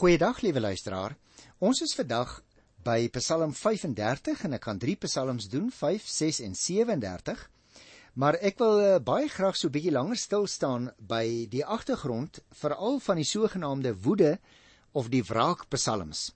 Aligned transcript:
Goeiedag 0.00 0.38
liewe 0.40 0.60
luisteraar. 0.60 1.12
Ons 1.58 1.82
is 1.84 1.90
vandag 1.92 2.30
by 2.86 3.10
Psalm 3.12 3.50
35 3.52 4.44
en 4.46 4.56
ek 4.56 4.64
gaan 4.64 4.78
drie 4.80 4.94
psalms 4.96 5.50
doen, 5.52 5.66
5, 5.76 6.06
6 6.08 6.38
en 6.46 6.54
37. 6.56 7.42
Maar 8.16 8.38
ek 8.48 8.62
wil 8.62 8.80
uh, 8.80 8.94
baie 9.04 9.28
graag 9.28 9.58
so 9.60 9.68
'n 9.68 9.74
bietjie 9.74 9.92
langer 9.92 10.16
stil 10.16 10.46
staan 10.48 10.86
by 11.10 11.44
die 11.52 11.60
agtergrond 11.76 12.40
veral 12.62 12.96
van 13.08 13.20
die 13.20 13.26
sogenaamde 13.28 13.92
woede 14.06 14.30
of 14.96 15.10
die 15.12 15.20
wraakpsalms. 15.20 16.32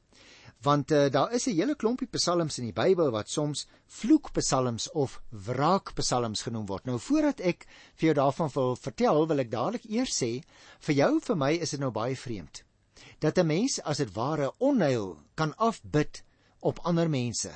Want 0.61 0.93
uh, 0.93 1.09
daar 1.09 1.33
is 1.33 1.49
'n 1.49 1.57
hele 1.57 1.75
klompie 1.75 2.11
psalms 2.19 2.61
in 2.61 2.69
die 2.69 2.77
Bybel 2.83 3.11
wat 3.17 3.33
soms 3.33 3.65
vloekpsalms 3.87 4.91
of 4.93 5.23
wraakpsalms 5.31 6.45
genoem 6.45 6.67
word. 6.67 6.85
Nou 6.85 7.01
voordat 7.01 7.41
ek 7.41 7.65
vir 7.97 8.13
jou 8.13 8.15
daarvan 8.21 8.53
wil 8.61 8.77
vertel, 8.77 9.27
wil 9.27 9.41
ek 9.41 9.51
dadelik 9.51 9.89
eers 9.89 10.21
sê 10.21 10.45
vir 10.81 10.95
jou 10.95 11.13
vir 11.21 11.37
my 11.37 11.53
is 11.57 11.71
dit 11.71 11.81
nou 11.81 11.91
baie 11.91 12.17
vreemd 12.17 12.65
dat 13.25 13.39
'n 13.39 13.47
mens 13.47 13.81
as 13.83 13.97
dit 13.97 14.13
ware 14.13 14.53
onheil 14.59 15.17
kan 15.35 15.57
afbid 15.57 16.23
op 16.61 16.79
ander 16.79 17.09
mense 17.11 17.53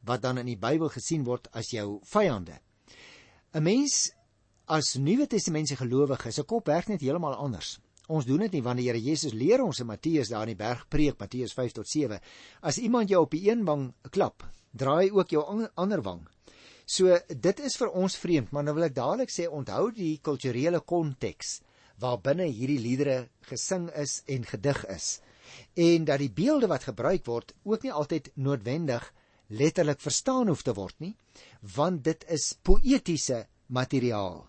wat 0.00 0.22
dan 0.22 0.38
in 0.38 0.46
die 0.46 0.58
Bybel 0.58 0.88
gesien 0.88 1.24
word 1.24 1.48
as 1.52 1.70
jou 1.70 2.00
vyande. 2.02 2.58
'n 3.54 3.62
Mens 3.62 4.10
as 4.66 4.94
Nuwe 4.94 5.26
Testamentiese 5.26 5.76
gelowige 5.76 6.30
se 6.30 6.42
kop 6.42 6.66
werk 6.66 6.88
net 6.88 7.00
heeltemal 7.00 7.34
anders. 7.34 7.78
Ons 8.08 8.24
doen 8.24 8.38
dit 8.38 8.52
nie 8.52 8.62
want 8.62 8.78
die 8.78 8.86
Here 8.88 9.00
Jesus 9.00 9.32
leer 9.32 9.62
ons 9.62 9.80
in 9.80 9.86
Matteus 9.86 10.28
daar 10.28 10.42
in 10.42 10.56
die 10.56 10.64
berg 10.64 10.88
preek 10.88 11.18
Matteus 11.18 11.52
5 11.52 11.72
tot 11.72 11.88
7. 11.88 12.20
As 12.60 12.78
iemand 12.78 13.08
jou 13.08 13.22
op 13.22 13.30
die 13.30 13.50
een 13.50 13.64
wang 13.64 13.94
klap, 14.10 14.42
draai 14.72 15.10
ook 15.10 15.30
jou 15.30 15.68
ander 15.74 16.02
wang. 16.02 16.28
So 16.84 17.18
dit 17.28 17.60
is 17.60 17.76
vir 17.76 17.90
ons 17.90 18.16
vreemd, 18.16 18.50
maar 18.50 18.64
nou 18.64 18.74
wil 18.74 18.84
ek 18.84 18.94
dadelik 18.94 19.30
sê 19.30 19.46
onthou 19.48 19.92
die 19.92 20.18
kulturele 20.18 20.80
konteks 20.80 21.60
waarbinne 21.98 22.46
hierdie 22.46 22.80
liedere 22.80 23.28
gesing 23.50 23.90
is 23.90 24.22
en 24.26 24.44
gedig 24.44 24.86
is 24.86 25.20
en 25.74 26.04
dat 26.04 26.20
die 26.22 26.32
beelde 26.32 26.68
wat 26.70 26.88
gebruik 26.88 27.26
word 27.26 27.52
ook 27.64 27.82
nie 27.82 27.92
altyd 27.92 28.30
noodwendig 28.34 29.12
letterlik 29.48 30.00
verstaan 30.00 30.48
hoef 30.48 30.62
te 30.62 30.74
word 30.76 30.96
nie 31.04 31.14
want 31.76 32.04
dit 32.04 32.24
is 32.28 32.52
poëtiese 32.62 33.46
materiaal. 33.72 34.42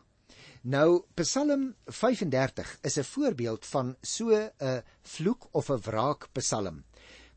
Nou 0.64 1.04
Psalm 1.20 1.74
35 1.92 2.78
is 2.88 2.98
'n 2.98 3.04
voorbeeld 3.04 3.66
van 3.66 3.96
so 4.02 4.32
'n 4.32 4.84
vloek 5.02 5.48
of 5.52 5.70
'n 5.70 5.82
wraak 5.82 6.30
psalm. 6.34 6.84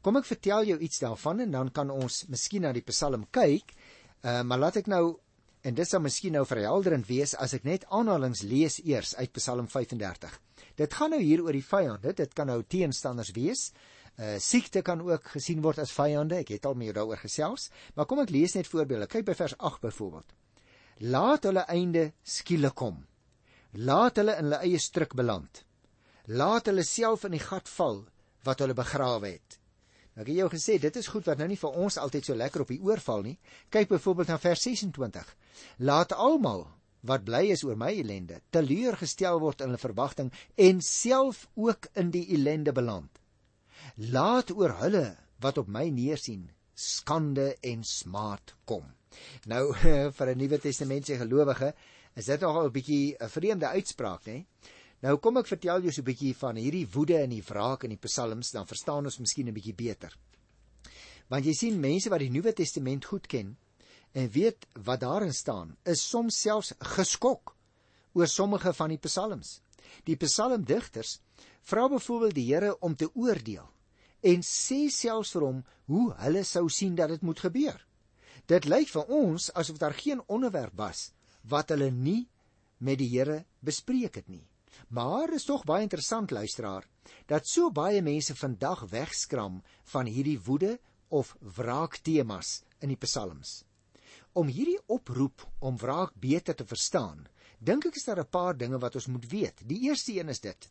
Kom 0.00 0.17
ek 0.17 0.25
vertel 0.25 0.64
jou 0.64 0.78
iets 0.78 0.98
daarvan 0.98 1.41
en 1.41 1.50
dan 1.50 1.73
kan 1.73 1.91
ons 1.91 2.25
miskien 2.28 2.62
na 2.62 2.73
die 2.73 2.83
psalm 2.83 3.27
kyk. 3.30 3.73
Uh, 4.23 4.42
maar 4.42 4.58
laat 4.58 4.77
ek 4.77 4.86
nou 4.86 5.19
En 5.67 5.75
dit 5.75 5.89
sal 5.89 5.98
miskien 5.98 6.36
nou 6.36 6.45
verhelderend 6.47 7.09
wees 7.09 7.33
as 7.42 7.56
ek 7.56 7.64
net 7.67 7.84
aanhalings 7.91 8.45
lees 8.47 8.77
eers 8.84 9.17
uit 9.19 9.33
Psalm 9.34 9.67
35. 9.67 10.31
Dit 10.78 10.95
gaan 10.95 11.11
nou 11.11 11.19
hier 11.19 11.42
oor 11.42 11.56
die 11.56 11.64
vyande, 11.67 12.12
dit 12.14 12.34
kan 12.39 12.47
nou 12.47 12.61
teenstanders 12.62 13.33
wees. 13.34 13.73
Uh 14.17 14.36
siekte 14.41 14.84
kan 14.86 15.03
ook 15.03 15.27
gesien 15.34 15.64
word 15.64 15.83
as 15.83 15.92
vyande. 15.92 16.39
Ek 16.45 16.55
het 16.55 16.69
al 16.70 16.78
meer 16.78 16.95
daaroor 16.95 17.19
gesels, 17.19 17.67
maar 17.97 18.06
kom 18.06 18.23
ek 18.23 18.31
lees 18.31 18.55
net 18.55 18.70
voorbeelde. 18.70 19.11
Kyk 19.11 19.27
by 19.27 19.34
vers 19.34 19.56
8 19.58 19.83
byvoorbeeld. 19.89 20.36
Laat 21.12 21.50
hulle 21.50 21.67
einde 21.69 22.06
skielik 22.23 22.78
kom. 22.78 23.03
Laat 23.75 24.23
hulle 24.23 24.39
in 24.39 24.47
hulle 24.47 24.62
eie 24.62 24.78
struik 24.80 25.19
beland. 25.19 25.64
Laat 26.30 26.70
hulle 26.70 26.86
self 26.86 27.27
in 27.27 27.34
die 27.34 27.42
gat 27.42 27.69
val 27.75 28.05
wat 28.47 28.62
hulle 28.62 28.78
begrawe 28.78 29.34
het. 29.34 29.58
Ek 30.17 30.31
het 30.31 30.39
jou 30.39 30.48
gesê 30.48 30.78
dit 30.81 30.97
is 30.97 31.11
goed 31.12 31.27
wat 31.28 31.39
nou 31.39 31.48
nie 31.50 31.59
vir 31.61 31.77
ons 31.77 31.98
altyd 32.00 32.25
so 32.25 32.34
lekker 32.34 32.64
op 32.64 32.72
die 32.72 32.81
oor 32.81 33.03
val 33.05 33.22
nie. 33.27 33.36
Kyk 33.69 33.91
byvoorbeeld 33.91 34.33
na 34.33 34.39
vers 34.41 34.62
26. 34.64 35.34
Laat 35.84 36.14
almal 36.17 36.64
wat 37.06 37.27
bly 37.27 37.42
is 37.53 37.62
oor 37.67 37.77
my 37.78 37.92
ellende 38.00 38.41
teleurgestel 38.50 39.39
word 39.42 39.61
in 39.61 39.70
hulle 39.70 39.83
verwagting 39.83 40.33
en 40.56 40.81
self 40.81 41.45
ook 41.55 41.91
in 42.00 42.11
die 42.14 42.25
ellende 42.34 42.73
beland. 42.73 43.20
Laat 44.12 44.50
oor 44.56 44.78
hulle 44.81 45.06
wat 45.45 45.61
op 45.61 45.69
my 45.69 45.84
neersien 45.92 46.48
skande 46.77 47.53
en 47.61 47.84
smaad 47.84 48.56
kom. 48.64 48.89
Nou 49.53 49.73
vir 50.17 50.33
'n 50.33 50.39
Nuwe 50.39 50.58
Testamentiese 50.58 51.20
gelowige 51.20 51.74
is 52.17 52.27
dit 52.27 52.40
nogal 52.40 52.69
'n 52.69 52.73
bietjie 52.73 53.17
'n 53.20 53.29
vreemde 53.29 53.69
uitspraak, 53.69 54.24
né? 54.27 54.45
Nou 55.06 55.20
kom 55.22 55.36
ek 55.39 55.46
vertel 55.46 55.84
jou 55.86 55.92
so 55.94 56.02
'n 56.02 56.08
bietjie 56.08 56.34
van 56.34 56.56
hierdie 56.58 56.86
woede 56.90 57.17
en 57.22 57.30
die 57.30 57.44
wraak 57.48 57.84
in 57.84 57.92
die 57.94 58.05
psalms, 58.06 58.50
dan 58.50 58.67
verstaan 58.67 59.05
ons 59.05 59.20
miskien 59.20 59.46
'n 59.48 59.55
bietjie 59.55 59.74
beter. 59.74 60.11
Want 61.28 61.44
jy 61.44 61.55
sien 61.55 61.80
mense 61.80 62.11
wat 62.11 62.18
die 62.18 62.30
Nuwe 62.30 62.52
Testament 62.52 63.05
goed 63.05 63.27
ken 63.27 63.56
en 64.12 64.30
weet 64.30 64.66
wat 64.74 65.00
daarin 65.00 65.33
staan, 65.33 65.77
is 65.84 66.08
soms 66.08 66.40
selfs 66.40 66.72
geskok 66.80 67.55
oor 68.14 68.27
sommige 68.27 68.72
van 68.72 68.89
die 68.89 68.98
psalms. 68.98 69.61
Die 70.05 70.16
psalmdigters 70.16 71.20
vra 71.62 71.89
byvoorbeeld 71.89 72.34
die 72.34 72.55
Here 72.55 72.78
om 72.80 72.96
te 72.96 73.11
oordeel 73.14 73.70
en 74.22 74.42
sê 74.42 74.89
selfs 74.90 75.33
vir 75.33 75.42
hom 75.42 75.64
hoe 75.86 76.14
hulle 76.14 76.45
sou 76.45 76.68
sien 76.68 76.96
dat 76.96 77.08
dit 77.08 77.22
moet 77.22 77.39
gebeur. 77.39 77.86
Dit 78.46 78.64
lyk 78.64 78.89
vir 78.89 79.05
ons 79.06 79.52
asof 79.55 79.78
daar 79.78 79.95
geen 79.95 80.22
onderwerp 80.27 80.74
was 80.74 81.12
wat 81.42 81.68
hulle 81.68 81.90
nie 81.90 82.28
met 82.78 82.98
die 82.98 83.08
Here 83.08 83.45
bespreek 83.61 84.14
het 84.14 84.28
nie. 84.28 84.46
Maar 84.89 85.33
is 85.35 85.45
tog 85.45 85.64
baie 85.64 85.83
interessant 85.83 86.31
luisteraar 86.31 86.87
dat 87.27 87.47
so 87.47 87.70
baie 87.70 88.03
mense 88.03 88.35
vandag 88.35 88.85
wegskram 88.91 89.63
van 89.92 90.07
hierdie 90.07 90.39
woede 90.42 90.79
of 91.09 91.37
wraak 91.57 91.98
temas 92.03 92.63
in 92.79 92.89
die 92.92 93.01
psalms. 93.01 93.63
Om 94.33 94.51
hierdie 94.53 94.81
oproep 94.87 95.47
om 95.59 95.79
wraak 95.81 96.13
beter 96.20 96.55
te 96.55 96.67
verstaan, 96.67 97.27
dink 97.59 97.87
ek 97.87 97.97
is 97.97 98.05
daar 98.05 98.20
'n 98.20 98.31
paar 98.31 98.57
dinge 98.57 98.79
wat 98.79 98.95
ons 98.95 99.07
moet 99.07 99.29
weet. 99.31 99.63
Die 99.64 99.81
eerste 99.89 100.13
een 100.13 100.29
is 100.29 100.41
dit: 100.41 100.70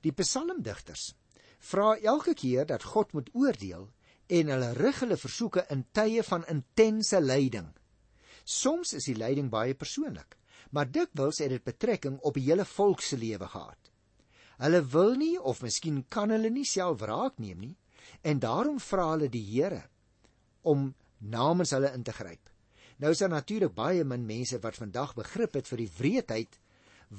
Die 0.00 0.12
psalmdigters 0.12 1.14
vra 1.58 1.96
elke 1.96 2.34
keer 2.34 2.66
dat 2.66 2.82
God 2.82 3.12
moet 3.12 3.30
oordeel 3.32 3.88
en 4.26 4.46
hulle 4.46 4.72
rig 4.72 5.00
hulle 5.00 5.16
versoeke 5.16 5.66
in 5.68 5.86
tye 5.92 6.22
van 6.22 6.46
intense 6.46 7.20
lyding. 7.20 7.72
Soms 8.44 8.92
is 8.92 9.04
die 9.04 9.16
lyding 9.16 9.50
baie 9.50 9.74
persoonlik 9.74 10.39
maar 10.70 10.90
dikwels 10.90 11.38
het 11.38 11.50
dit 11.50 11.64
betrekking 11.64 12.18
op 12.20 12.34
die 12.34 12.46
hele 12.48 12.64
volk 12.64 13.00
se 13.00 13.16
lewe 13.16 13.48
gehad. 13.48 13.90
Hulle 14.60 14.82
wil 14.92 15.14
nie 15.16 15.36
of 15.40 15.62
miskien 15.62 16.04
kan 16.08 16.30
hulle 16.30 16.50
nie 16.50 16.66
self 16.68 17.00
wraak 17.00 17.38
neem 17.38 17.60
nie 17.60 17.76
en 18.22 18.40
daarom 18.42 18.80
vra 18.80 19.10
hulle 19.12 19.28
die 19.32 19.44
Here 19.44 19.82
om 20.62 20.94
namens 21.18 21.72
hulle 21.76 21.92
in 21.96 22.02
te 22.04 22.12
gryp. 22.12 22.50
Nou 23.00 23.12
is 23.12 23.22
daar 23.22 23.32
natuurlik 23.32 23.74
baie 23.74 24.04
min 24.04 24.26
mense 24.28 24.58
wat 24.60 24.76
vandag 24.76 25.14
begrip 25.16 25.54
het 25.56 25.68
vir 25.68 25.84
die 25.84 25.92
wreedheid 25.98 26.58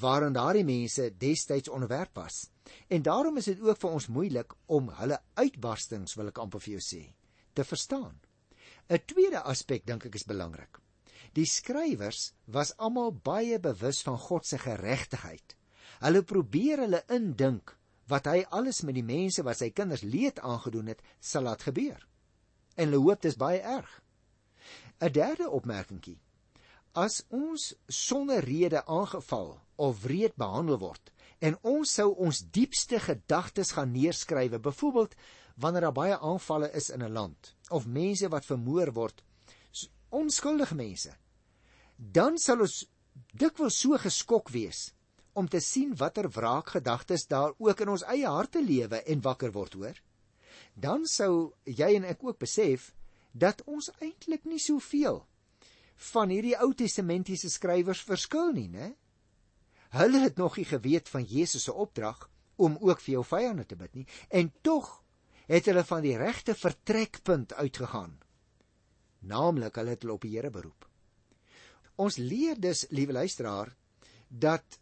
waaraan 0.02 0.34
daardie 0.38 0.66
mense 0.66 1.10
destyds 1.18 1.70
onderwerp 1.70 2.16
was. 2.16 2.50
En 2.88 3.02
daarom 3.02 3.38
is 3.38 3.50
dit 3.50 3.62
ook 3.62 3.80
vir 3.80 3.90
ons 3.90 4.08
moeilik 4.08 4.54
om 4.66 4.92
hulle 5.02 5.20
uitbarstings 5.34 6.16
wil 6.16 6.30
ek 6.32 6.44
amper 6.44 6.62
vir 6.64 6.78
jou 6.78 6.84
sê 6.86 7.02
te 7.54 7.64
verstaan. 7.64 8.20
'n 8.90 9.02
Tweede 9.06 9.42
aspek 9.42 9.86
dink 9.86 10.06
ek 10.06 10.16
is 10.16 10.28
belangrik. 10.28 10.81
Die 11.38 11.48
skrywers 11.48 12.34
was 12.52 12.74
almal 12.78 13.14
baie 13.16 13.60
bewus 13.60 14.02
van 14.04 14.18
God 14.20 14.46
se 14.46 14.58
geregtigheid. 14.60 15.56
Hulle 16.04 16.24
probeer 16.28 16.84
hulle 16.84 17.04
indink 17.14 17.78
wat 18.12 18.28
hy 18.28 18.42
alles 18.52 18.82
met 18.84 18.98
die 18.98 19.06
mense 19.06 19.44
wat 19.48 19.62
sy 19.62 19.70
kinders 19.72 20.04
leed 20.04 20.42
aangedoen 20.44 20.92
het, 20.92 21.04
sal 21.20 21.48
laat 21.48 21.64
gebeur. 21.64 22.02
En 22.76 22.90
hulle 22.90 23.00
hoop 23.06 23.22
dis 23.24 23.40
baie 23.40 23.62
erg. 23.64 24.02
'n 25.00 25.12
Derde 25.12 25.50
opmerkingie. 25.50 26.20
As 26.94 27.24
ons 27.30 27.74
sonder 27.88 28.44
rede 28.44 28.84
aangeval 28.86 29.62
of 29.76 30.04
wreed 30.04 30.36
behandel 30.36 30.78
word 30.78 31.12
en 31.40 31.56
ons 31.64 31.94
sou 31.94 32.12
ons 32.20 32.44
diepste 32.52 33.00
gedagtes 33.00 33.72
gaan 33.72 33.92
neerskrywe, 33.96 34.60
byvoorbeeld 34.60 35.16
wanneer 35.56 35.88
daar 35.88 35.96
baie 35.96 36.18
aanvalle 36.20 36.70
is 36.76 36.90
in 36.90 37.04
'n 37.04 37.14
land 37.14 37.56
of 37.70 37.88
mense 37.88 38.28
wat 38.28 38.46
vermoor 38.46 38.92
word, 38.94 39.24
onskuldige 40.12 40.76
mense, 40.76 41.16
dan 42.02 42.40
sal 42.42 42.64
ons 42.66 42.82
dikwels 43.38 43.78
so 43.78 43.98
geskok 44.02 44.50
wees 44.50 44.90
om 45.38 45.48
te 45.48 45.62
sien 45.62 45.94
watter 45.96 46.28
wraakgedagtes 46.34 47.28
daar 47.30 47.54
ook 47.58 47.84
in 47.84 47.92
ons 47.94 48.04
eie 48.10 48.28
harte 48.28 48.64
lewe 48.64 49.04
en 49.06 49.22
wakker 49.22 49.54
word 49.56 49.78
hoor. 49.80 50.00
Dan 50.74 51.06
sou 51.08 51.54
jy 51.64 51.94
en 51.96 52.08
ek 52.10 52.24
ook 52.26 52.42
besef 52.42 52.92
dat 53.32 53.62
ons 53.70 53.92
eintlik 54.02 54.44
nie 54.50 54.60
soveel 54.60 55.22
van 56.12 56.34
hierdie 56.34 56.58
Ou 56.58 56.74
Testamentiese 56.74 57.52
skrywers 57.54 58.02
verskil 58.04 58.52
nie, 58.56 58.68
né? 58.68 58.96
Hulle 59.94 60.24
het 60.26 60.40
nog 60.42 60.58
nie 60.58 60.66
geweet 60.66 61.10
van 61.12 61.24
Jesus 61.24 61.68
se 61.70 61.74
opdrag 61.74 62.26
om 62.58 62.80
ook 62.82 63.00
vir 63.04 63.20
jou 63.20 63.24
vyande 63.28 63.68
te 63.68 63.78
bid 63.78 63.96
nie 63.96 64.08
en 64.30 64.52
tog 64.66 64.90
het 65.48 65.68
hulle 65.70 65.84
van 65.86 66.04
die 66.04 66.18
regte 66.18 66.56
vertrekpunt 66.56 67.54
uitgegaan 67.54 68.18
naamlik 69.22 69.76
hulle 69.78 69.94
het 69.94 70.02
hulle 70.02 70.18
op 70.18 70.26
die 70.26 70.34
Here 70.34 70.50
beroep. 70.50 70.91
Ons 72.02 72.18
leer 72.18 72.58
dus, 72.58 72.86
liewe 72.90 73.14
luisteraar, 73.14 73.70
dat 74.28 74.80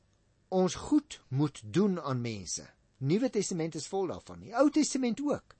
ons 0.55 0.75
goed 0.75 1.19
moet 1.35 1.61
doen 1.63 1.99
aan 1.99 2.21
mense. 2.21 2.63
Nuwe 2.97 3.29
Testament 3.29 3.75
is 3.75 3.87
vol 3.91 4.07
daarvan, 4.11 4.39
die 4.45 4.55
Ou 4.55 4.69
Testament 4.71 5.19
ook. 5.23 5.55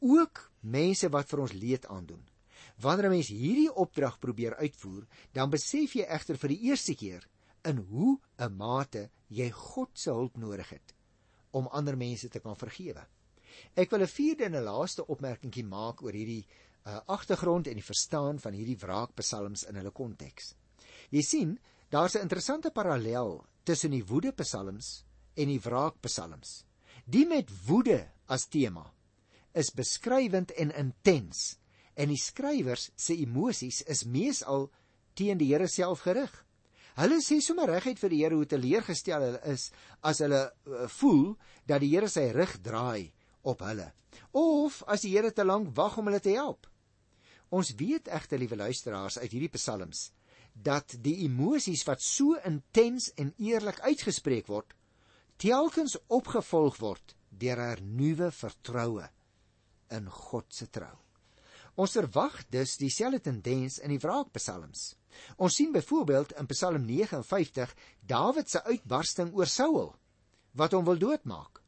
Ook 0.00 0.40
mense 0.60 1.08
wat 1.12 1.28
vir 1.30 1.42
ons 1.44 1.54
leed 1.54 1.86
aandoen. 1.92 2.24
Wanneer 2.82 3.06
'n 3.08 3.14
mens 3.16 3.28
hierdie 3.28 3.72
opdrag 3.72 4.18
probeer 4.18 4.56
uitvoer, 4.56 5.06
dan 5.32 5.50
besef 5.50 5.94
jy 5.94 6.04
egter 6.04 6.36
vir 6.36 6.48
die 6.48 6.62
eerste 6.68 6.94
keer 6.94 7.28
in 7.64 7.76
hoe 7.76 8.18
'n 8.38 8.56
mate 8.56 9.10
jy 9.28 9.50
God 9.50 9.90
se 9.94 10.10
hulp 10.10 10.36
nodig 10.36 10.68
het 10.68 10.94
om 11.50 11.66
ander 11.66 11.96
mense 11.96 12.28
te 12.28 12.40
kan 12.40 12.56
vergewe. 12.56 13.06
Ek 13.74 13.90
wil 13.90 14.02
'n 14.02 14.06
vierde 14.06 14.44
en 14.44 14.56
'n 14.56 14.64
laaste 14.64 15.06
opmerkingie 15.06 15.64
maak 15.64 16.02
oor 16.02 16.12
hierdie 16.12 16.46
uh, 16.86 17.00
agtergrond 17.06 17.66
en 17.66 17.74
die 17.74 17.90
verstaan 17.92 18.38
van 18.38 18.52
hierdie 18.52 18.78
wraakpsalms 18.78 19.64
in 19.64 19.76
hulle 19.76 19.90
konteks. 19.90 20.54
Jy 21.10 21.22
sien, 21.22 21.58
daar's 21.90 22.16
'n 22.16 22.22
interessante 22.22 22.70
parallel 22.70 23.44
tussen 23.64 23.90
die 23.90 24.04
woedepsalms 24.04 25.04
en 25.34 25.48
die 25.48 25.60
wraakpsalms. 25.60 26.64
Die 27.04 27.26
met 27.26 27.50
woede 27.66 28.08
as 28.26 28.46
tema 28.46 28.92
is 29.52 29.72
beskrywend 29.72 30.50
en 30.50 30.74
intens 30.74 31.58
en 31.94 32.08
die 32.08 32.20
skrywers 32.20 32.90
se 32.96 33.16
emosies 33.16 33.82
is 33.82 34.04
meesal 34.04 34.70
teen 35.14 35.38
die 35.38 35.52
Here 35.52 35.68
self 35.68 36.04
gerig. 36.04 36.32
Hulle 36.96 37.20
sê 37.24 37.40
sommer 37.40 37.68
reguit 37.68 37.98
vir 38.00 38.12
die 38.12 38.22
Here 38.22 38.36
hoe 38.36 38.48
teleurgestel 38.48 39.22
hulle 39.22 39.40
is 39.52 39.70
as 40.02 40.20
hulle 40.24 40.42
uh, 40.44 40.88
voel 40.98 41.36
dat 41.66 41.80
die 41.80 41.92
Here 41.94 42.08
sy 42.08 42.30
rug 42.36 42.58
draai 42.64 43.12
op 43.42 43.62
hulle 43.64 43.92
of 44.36 44.82
as 44.86 45.06
die 45.06 45.14
Here 45.14 45.32
te 45.32 45.44
lank 45.44 45.72
wag 45.76 45.96
om 46.00 46.10
hulle 46.10 46.20
te 46.20 46.34
help. 46.36 46.66
Ons 47.54 47.72
weet 47.78 48.08
egter, 48.10 48.40
liewe 48.42 48.58
luisteraars, 48.58 49.20
uit 49.22 49.32
hierdie 49.32 49.52
psalms 49.54 50.10
dat 50.62 50.96
die 51.04 51.16
emosies 51.26 51.84
wat 51.84 52.02
so 52.02 52.36
intens 52.48 53.10
en 53.20 53.34
eerlik 53.36 53.80
uitgespreek 53.80 54.48
word, 54.48 54.72
telkens 55.36 55.98
opgevolg 56.08 56.78
word 56.80 57.16
deur 57.28 57.60
'n 57.76 57.96
nuwe 57.96 58.30
vertroue 58.32 59.08
in 59.90 60.08
God 60.10 60.54
se 60.54 60.66
trou. 60.70 60.96
Ons 61.76 61.92
verwag 61.92 62.48
dus 62.48 62.78
dieselfde 62.80 63.20
tendens 63.20 63.78
in 63.78 63.92
die 63.92 64.00
wraakpsalms. 64.00 64.94
Ons 65.36 65.54
sien 65.54 65.72
byvoorbeeld 65.72 66.32
in 66.40 66.46
Psalm 66.46 66.84
59 66.84 67.74
Dawid 68.00 68.50
se 68.50 68.62
uitbarsting 68.64 69.34
oor 69.34 69.46
Saul 69.46 69.94
wat 70.56 70.72
hom 70.72 70.84
wil 70.84 70.98
doodmaak. 70.98 71.60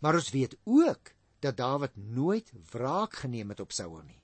Maar 0.00 0.14
ons 0.14 0.30
weet 0.30 0.56
ook 0.64 1.12
dat 1.40 1.56
Dawid 1.56 1.96
nooit 1.96 2.52
wraak 2.70 3.16
geneem 3.24 3.48
het 3.48 3.60
op 3.60 3.72
Saul 3.72 4.02
nie. 4.04 4.20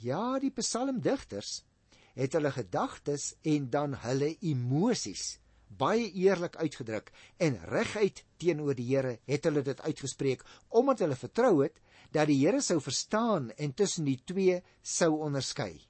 Ja, 0.00 0.38
die 0.38 0.50
psalmdigters 0.50 1.62
het 2.14 2.32
hulle 2.36 2.52
gedagtes 2.54 3.32
en 3.42 3.70
dan 3.70 3.94
hulle 4.04 4.36
emosies 4.40 5.38
baie 5.78 6.10
eerlik 6.12 6.56
uitgedruk 6.56 7.10
en 7.42 7.58
reguit 7.70 8.24
teenoor 8.38 8.76
die 8.78 8.86
Here 8.92 9.18
het 9.26 9.46
hulle 9.48 9.62
dit 9.66 9.80
uitgespreek 9.80 10.44
omdat 10.68 11.02
hulle 11.04 11.18
vertrou 11.18 11.62
het 11.62 11.80
dat 12.14 12.28
die 12.30 12.38
Here 12.42 12.60
sou 12.62 12.80
verstaan 12.80 13.50
en 13.58 13.74
tussen 13.74 14.06
die 14.06 14.20
twee 14.24 14.60
sou 14.82 15.16
onderskei. 15.26 15.82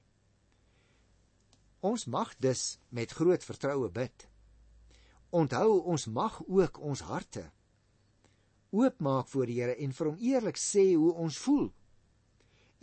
Ons 1.85 2.07
mag 2.09 2.33
dus 2.41 2.79
met 2.89 3.11
groot 3.13 3.43
vertroue 3.45 3.91
bid. 3.93 4.25
Onthou 5.29 5.83
ons 5.83 6.07
mag 6.07 6.39
ook 6.47 6.79
ons 6.79 7.05
harte 7.05 7.51
oopmaak 8.75 9.29
voor 9.31 9.47
die 9.47 9.59
Here 9.61 9.75
en 9.79 9.93
vir 9.95 10.09
hom 10.09 10.17
eerlik 10.19 10.57
sê 10.59 10.95
hoe 10.95 11.13
ons 11.13 11.37
voel. 11.45 11.69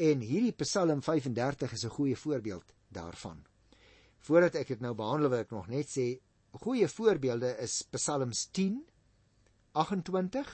En 0.01 0.23
hierdie 0.25 0.55
Psalm 0.63 1.03
35 1.03 1.73
is 1.73 1.85
'n 1.85 1.97
goeie 1.99 2.17
voorbeeld 2.17 2.73
daarvan. 2.93 3.43
Voordat 4.23 4.55
ek 4.61 4.75
dit 4.75 4.81
nou 4.85 4.95
behandel 4.95 5.33
wil 5.33 5.45
ek 5.45 5.55
nog 5.55 5.69
net 5.73 5.91
sê 5.91 6.07
goeie 6.63 6.89
voorbeelde 6.89 7.55
is 7.65 7.81
Psalms 7.95 8.47
10 8.53 8.83
28 9.73 10.53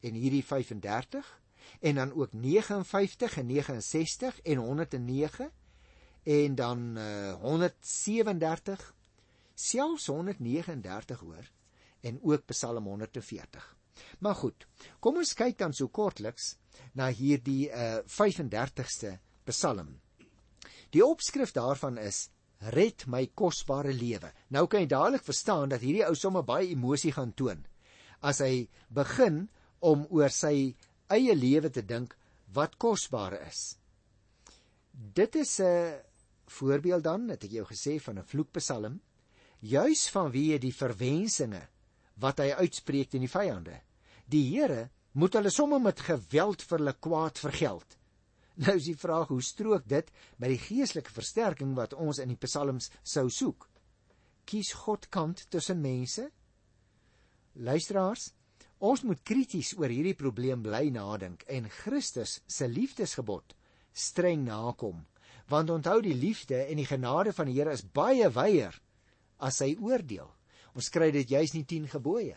en 0.00 0.18
hierdie 0.18 0.44
35 0.44 1.40
en 1.80 1.98
dan 1.98 2.12
ook 2.12 2.32
59 2.32 3.36
en 3.38 3.46
69 3.46 4.40
en 4.42 4.56
109 4.56 5.50
en 6.22 6.54
dan 6.54 6.98
uh, 6.98 7.34
137 7.42 8.94
selfs 9.54 10.06
139 10.06 11.18
hoor 11.18 11.50
en 12.00 12.18
ook 12.22 12.46
Psalm 12.46 12.86
140. 12.86 13.76
Maar 14.18 14.34
goed, 14.34 14.66
kom 14.98 15.16
ons 15.16 15.34
kyk 15.38 15.58
dan 15.58 15.74
so 15.74 15.88
kortliks 15.88 16.56
na 16.98 17.10
hierdie 17.10 17.68
uh, 17.70 18.00
35ste 18.06 19.18
Psalm. 19.44 20.01
Die 20.92 21.04
opskrif 21.04 21.52
daarvan 21.56 21.98
is 21.98 22.28
red 22.74 23.06
my 23.06 23.26
kosbare 23.34 23.92
lewe. 23.92 24.30
Nou 24.54 24.66
kan 24.70 24.84
jy 24.84 24.90
dadelik 24.92 25.24
verstaan 25.24 25.72
dat 25.72 25.82
hierdie 25.82 26.06
ou 26.06 26.14
sommer 26.14 26.44
baie 26.46 26.70
emosie 26.70 27.12
gaan 27.12 27.32
toon 27.34 27.64
as 28.22 28.38
hy 28.38 28.68
begin 28.94 29.48
om 29.82 30.04
oor 30.14 30.30
sy 30.30 30.76
eie 31.10 31.34
lewe 31.34 31.72
te 31.74 31.82
dink 31.82 32.14
wat 32.54 32.76
kosbaar 32.78 33.34
is. 33.48 33.76
Dit 34.92 35.34
is 35.36 35.60
'n 35.60 35.98
voorbeeld 36.46 37.04
dan, 37.04 37.28
het 37.28 37.44
ek 37.44 37.50
jou 37.50 37.64
gesê 37.64 37.98
van 38.00 38.18
'n 38.18 38.24
vloekpsalm, 38.24 39.00
juis 39.60 40.10
vanweë 40.10 40.58
die 40.58 40.72
verwensinge 40.72 41.68
wat 42.16 42.38
hy 42.38 42.50
uitspreek 42.52 43.10
teen 43.10 43.24
die 43.24 43.36
vyande. 43.38 43.80
Die 44.28 44.44
Here 44.50 44.90
moet 45.12 45.34
hulle 45.34 45.50
somme 45.50 45.78
met 45.78 46.00
geweld 46.00 46.62
vir 46.62 46.78
hulle 46.78 46.94
kwaad 47.00 47.38
vergeld. 47.38 47.96
Nou 48.62 48.76
is 48.76 48.86
die 48.86 48.98
vraag 48.98 49.32
hoe 49.32 49.42
strook 49.42 49.88
dit 49.88 50.10
met 50.38 50.52
die 50.52 50.60
geestelike 50.60 51.10
versterking 51.10 51.74
wat 51.78 51.94
ons 51.94 52.20
in 52.22 52.30
die 52.30 52.40
psalms 52.40 52.90
sou 53.02 53.28
soek? 53.30 53.68
Kies 54.46 54.72
God 54.84 55.08
kant 55.10 55.46
tussen 55.50 55.80
mense? 55.82 56.28
Luisteraars, 57.52 58.30
Ons 58.82 59.04
moet 59.06 59.20
krities 59.22 59.76
oor 59.78 59.92
hierdie 59.94 60.16
probleem 60.18 60.62
bly 60.64 60.88
nadink 60.90 61.44
en 61.46 61.68
Christus 61.70 62.40
se 62.50 62.66
liefdesgebod 62.66 63.54
streng 63.94 64.42
nakom. 64.48 65.04
Want 65.52 65.70
onthou 65.70 66.00
die 66.02 66.16
liefde 66.18 66.64
en 66.64 66.80
die 66.80 66.88
genade 66.88 67.30
van 67.36 67.46
die 67.46 67.54
Here 67.60 67.74
is 67.76 67.84
baie 67.86 68.26
wyer 68.34 68.74
as 69.38 69.60
sy 69.62 69.76
oordeel. 69.78 70.26
Ons 70.74 70.90
kry 70.90 71.12
dit 71.14 71.30
juis 71.30 71.54
in 71.54 71.62
die 71.62 71.68
10 71.76 71.92
gebooie. 71.94 72.34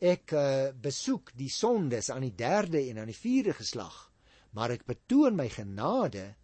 Ek 0.00 0.32
uh, 0.32 0.70
besoek 0.72 1.34
die 1.36 1.50
sondes 1.52 2.08
aan 2.14 2.24
die 2.24 2.36
3de 2.38 2.86
en 2.88 3.02
aan 3.02 3.12
die 3.12 3.18
4de 3.18 3.56
geslag, 3.58 4.07
maar 4.56 4.70
ek 4.70 4.86
betoon 4.86 5.36
my 5.36 5.48
genade 5.48 6.34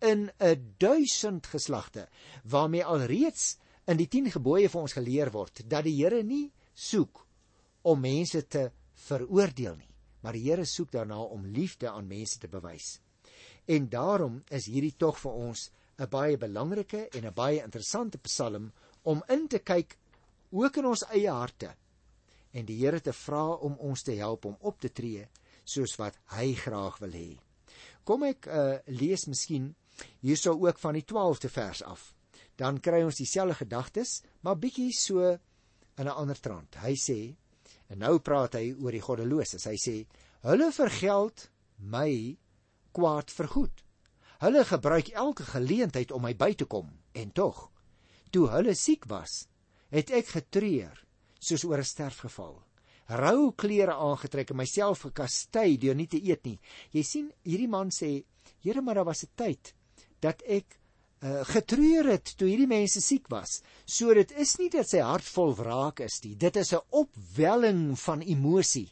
in 0.00 0.30
'n 0.38 0.74
duisend 0.78 1.46
geslagte 1.46 2.08
waarmee 2.44 2.84
alreeds 2.84 3.56
in 3.86 3.96
die 3.96 4.08
10 4.08 4.30
gebooie 4.30 4.68
vir 4.68 4.80
ons 4.80 4.92
geleer 4.92 5.30
word 5.30 5.62
dat 5.68 5.84
die 5.84 5.96
Here 5.96 6.22
nie 6.22 6.52
soek 6.74 7.26
om 7.82 8.00
mense 8.00 8.46
te 8.46 8.70
veroordeel 9.06 9.76
nie, 9.76 9.92
maar 10.20 10.32
die 10.32 10.42
Here 10.48 10.64
soek 10.64 10.90
daarna 10.92 11.20
om 11.22 11.46
liefde 11.46 11.90
aan 11.90 12.06
mense 12.06 12.38
te 12.38 12.48
bewys. 12.48 13.00
En 13.66 13.88
daarom 13.88 14.42
is 14.50 14.66
hierdie 14.66 14.96
tog 14.96 15.18
vir 15.18 15.32
ons 15.32 15.70
'n 15.98 16.08
baie 16.10 16.36
belangrike 16.36 17.08
en 17.08 17.26
'n 17.26 17.34
baie 17.34 17.62
interessante 17.62 18.18
Psalm 18.18 18.72
om 19.02 19.22
in 19.28 19.48
te 19.48 19.58
kyk 19.58 19.96
ook 20.50 20.76
in 20.76 20.86
ons 20.86 21.04
eie 21.10 21.30
harte 21.30 21.74
en 22.52 22.64
die 22.64 22.78
Here 22.84 23.00
te 23.00 23.12
vra 23.12 23.54
om 23.54 23.76
ons 23.78 24.02
te 24.02 24.12
help 24.12 24.44
om 24.44 24.56
op 24.60 24.80
te 24.80 24.92
tree 24.92 25.28
soos 25.66 25.96
wat 26.00 26.16
hy 26.36 26.54
graag 26.54 27.00
wil 27.02 27.16
hê. 27.18 27.30
Kom 28.06 28.22
ek 28.22 28.46
uh, 28.46 28.78
lees 28.86 29.26
miskien 29.26 29.72
hierso 30.22 30.54
ook 30.54 30.78
van 30.78 30.94
die 30.94 31.04
12de 31.04 31.50
vers 31.50 31.82
af. 31.82 32.12
Dan 32.56 32.78
kry 32.80 33.02
ons 33.04 33.18
dieselfde 33.18 33.58
gedagtes, 33.58 34.22
maar 34.40 34.56
bietjie 34.56 34.92
so 34.94 35.34
in 35.96 36.06
'n 36.06 36.16
ander 36.22 36.38
trant. 36.40 36.78
Hy 36.80 36.94
sê: 36.94 37.36
En 37.90 37.98
nou 37.98 38.18
praat 38.18 38.54
hy 38.54 38.72
oor 38.78 38.92
die 38.92 39.04
goddeloses. 39.04 39.66
Hy 39.66 39.76
sê: 39.76 40.06
"Hulle 40.42 40.72
vergeld 40.72 41.50
my 41.78 42.36
kwaad 42.96 43.30
vir 43.30 43.48
goed. 43.52 43.82
Hulle 44.40 44.64
gebruik 44.64 45.08
elke 45.12 45.44
geleentheid 45.48 46.12
om 46.12 46.24
my 46.24 46.34
by 46.36 46.52
te 46.56 46.66
kom 46.68 46.90
en 47.16 47.32
tog, 47.32 47.70
toe 48.32 48.48
hulle 48.52 48.74
siek 48.76 49.06
was, 49.08 49.46
het 49.92 50.12
ek 50.12 50.32
getreur 50.34 51.04
soos 51.40 51.64
oor 51.64 51.80
'n 51.80 51.92
sterfgeval. 51.92 52.62
Rou 53.08 53.52
klere 53.52 53.94
aangetrek 53.94 54.50
en 54.50 54.56
myself 54.56 55.06
gekastei 55.06 55.76
deur 55.78 55.94
nie 55.94 56.08
te 56.10 56.18
eet 56.18 56.44
nie. 56.44 56.58
Jy 56.92 57.02
sien, 57.02 57.30
hierdie 57.44 57.68
man 57.68 57.90
sê: 57.90 58.24
"Here, 58.62 58.82
maar 58.82 58.94
daar 58.94 59.04
was 59.04 59.24
'n 59.24 59.30
tyd 59.36 59.74
dat 60.20 60.42
ek 60.42 60.78
uh, 61.22 61.44
getreur 61.48 62.10
het 62.10 62.34
toe 62.38 62.48
hierdie 62.48 62.68
mense 62.70 63.00
siek 63.00 63.28
was. 63.32 63.60
So 63.86 64.14
dit 64.14 64.32
is 64.38 64.56
nie 64.60 64.68
dat 64.72 64.88
sy 64.90 65.02
hart 65.04 65.26
vol 65.36 65.54
wraak 65.58 66.02
is 66.04 66.20
nie. 66.24 66.34
Dit 66.34 66.56
is 66.56 66.72
'n 66.72 66.84
opwelling 66.90 67.98
van 67.98 68.22
emosie 68.22 68.90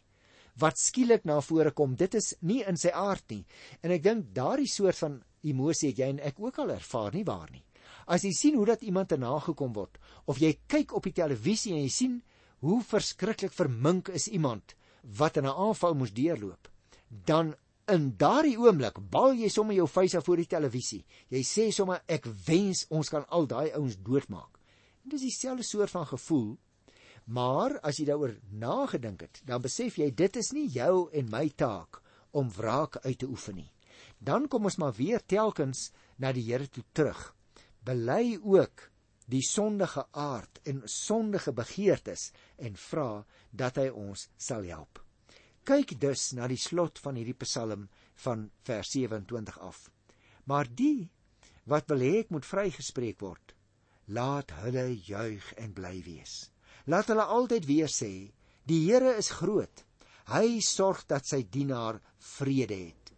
wat 0.56 0.78
skielik 0.78 1.24
na 1.24 1.40
vore 1.40 1.70
kom. 1.70 1.96
Dit 1.96 2.14
is 2.14 2.34
nie 2.40 2.62
in 2.62 2.76
sy 2.76 2.90
aard 2.90 3.24
nie. 3.30 3.44
En 3.82 3.90
ek 3.90 4.02
dink 4.02 4.34
daardie 4.34 4.68
soort 4.68 4.96
van 4.96 5.22
emosie 5.42 5.90
het 5.90 5.98
jy 5.98 6.08
en 6.08 6.20
ek 6.20 6.38
ook 6.38 6.58
al 6.58 6.70
ervaar 6.70 7.12
nie 7.14 7.24
waar 7.24 7.50
nie. 7.50 7.64
As 8.06 8.22
jy 8.22 8.32
sien 8.32 8.54
hoe 8.54 8.66
dat 8.66 8.82
iemand 8.82 9.08
te 9.08 9.16
nagekom 9.16 9.72
word 9.72 9.98
of 10.26 10.38
jy 10.38 10.58
kyk 10.66 10.94
op 10.94 11.02
die 11.02 11.12
televisie 11.12 11.72
en 11.72 11.82
jy 11.82 11.88
sien 11.88 12.22
hoe 12.64 12.80
verskriklik 12.82 13.52
vermink 13.52 14.08
is 14.08 14.28
iemand 14.28 14.74
wat 15.18 15.36
in 15.36 15.44
'n 15.44 15.58
aanval 15.66 15.94
moes 15.94 16.12
deurloop, 16.12 16.68
dan 17.08 17.54
In 17.92 18.14
daardie 18.16 18.56
oomblik 18.56 18.96
bal 19.12 19.34
jy 19.36 19.50
sommer 19.52 19.76
jou 19.76 19.84
vuis 19.92 20.14
af 20.16 20.24
voor 20.24 20.40
die 20.40 20.48
televisie. 20.48 21.02
Jy 21.28 21.42
sê 21.44 21.64
sommer 21.68 22.00
ek 22.08 22.24
wens 22.46 22.86
ons 22.88 23.10
kan 23.12 23.26
al 23.28 23.44
daai 23.44 23.74
ouens 23.76 23.98
doodmaak. 24.00 24.56
En 25.04 25.12
dis 25.12 25.26
dieselfde 25.26 25.66
soort 25.68 25.92
van 25.92 26.06
gevoel. 26.08 26.54
Maar 27.36 27.76
as 27.84 28.00
jy 28.00 28.06
daaroor 28.08 28.38
nagedink 28.56 29.26
het, 29.26 29.42
dan 29.44 29.60
besef 29.64 29.98
jy 30.00 30.08
dit 30.16 30.40
is 30.40 30.50
nie 30.56 30.64
jou 30.72 31.10
en 31.12 31.28
my 31.28 31.50
taak 31.60 32.00
om 32.32 32.48
wraak 32.56 32.96
uit 33.04 33.18
te 33.20 33.28
oefen 33.28 33.60
nie. 33.60 33.70
Dan 34.16 34.48
kom 34.48 34.64
ons 34.64 34.80
maar 34.80 34.96
weer 34.96 35.20
telkens 35.20 35.90
na 36.16 36.32
die 36.32 36.46
Here 36.48 36.68
toe 36.68 36.84
terug. 36.96 37.34
Bely 37.84 38.38
ook 38.40 38.88
die 39.30 39.42
sondige 39.44 40.04
aard 40.12 40.60
en 40.68 40.82
sondige 40.90 41.52
begeertes 41.56 42.30
en 42.56 42.76
vra 42.76 43.24
dat 43.50 43.80
hy 43.80 43.88
ons 43.88 44.28
sal 44.36 44.66
help. 44.68 45.00
Kyk 45.64 45.96
dus 46.00 46.32
na 46.36 46.48
die 46.50 46.60
slot 46.60 47.00
van 47.00 47.16
hierdie 47.16 47.38
Psalm 47.40 47.88
van 48.26 48.50
vers 48.68 48.90
27 48.92 49.58
af. 49.64 49.88
Maar 50.44 50.68
die 50.68 51.08
wat 51.64 51.88
wil 51.88 52.04
hê 52.04 52.12
ek 52.20 52.32
moet 52.34 52.44
vrygespreek 52.44 53.22
word, 53.24 53.54
laat 54.12 54.52
hulle 54.60 54.90
juig 55.06 55.46
en 55.56 55.72
bly 55.72 55.96
wees. 56.04 56.50
Laat 56.92 57.08
hulle 57.08 57.24
altyd 57.24 57.64
weer 57.64 57.88
sê, 57.88 58.12
die 58.68 58.82
Here 58.84 59.14
is 59.16 59.32
groot. 59.40 59.84
Hy 60.28 60.60
sorg 60.64 61.06
dat 61.08 61.24
sy 61.28 61.42
dienaar 61.48 62.00
vrede 62.36 62.76
het. 62.76 63.12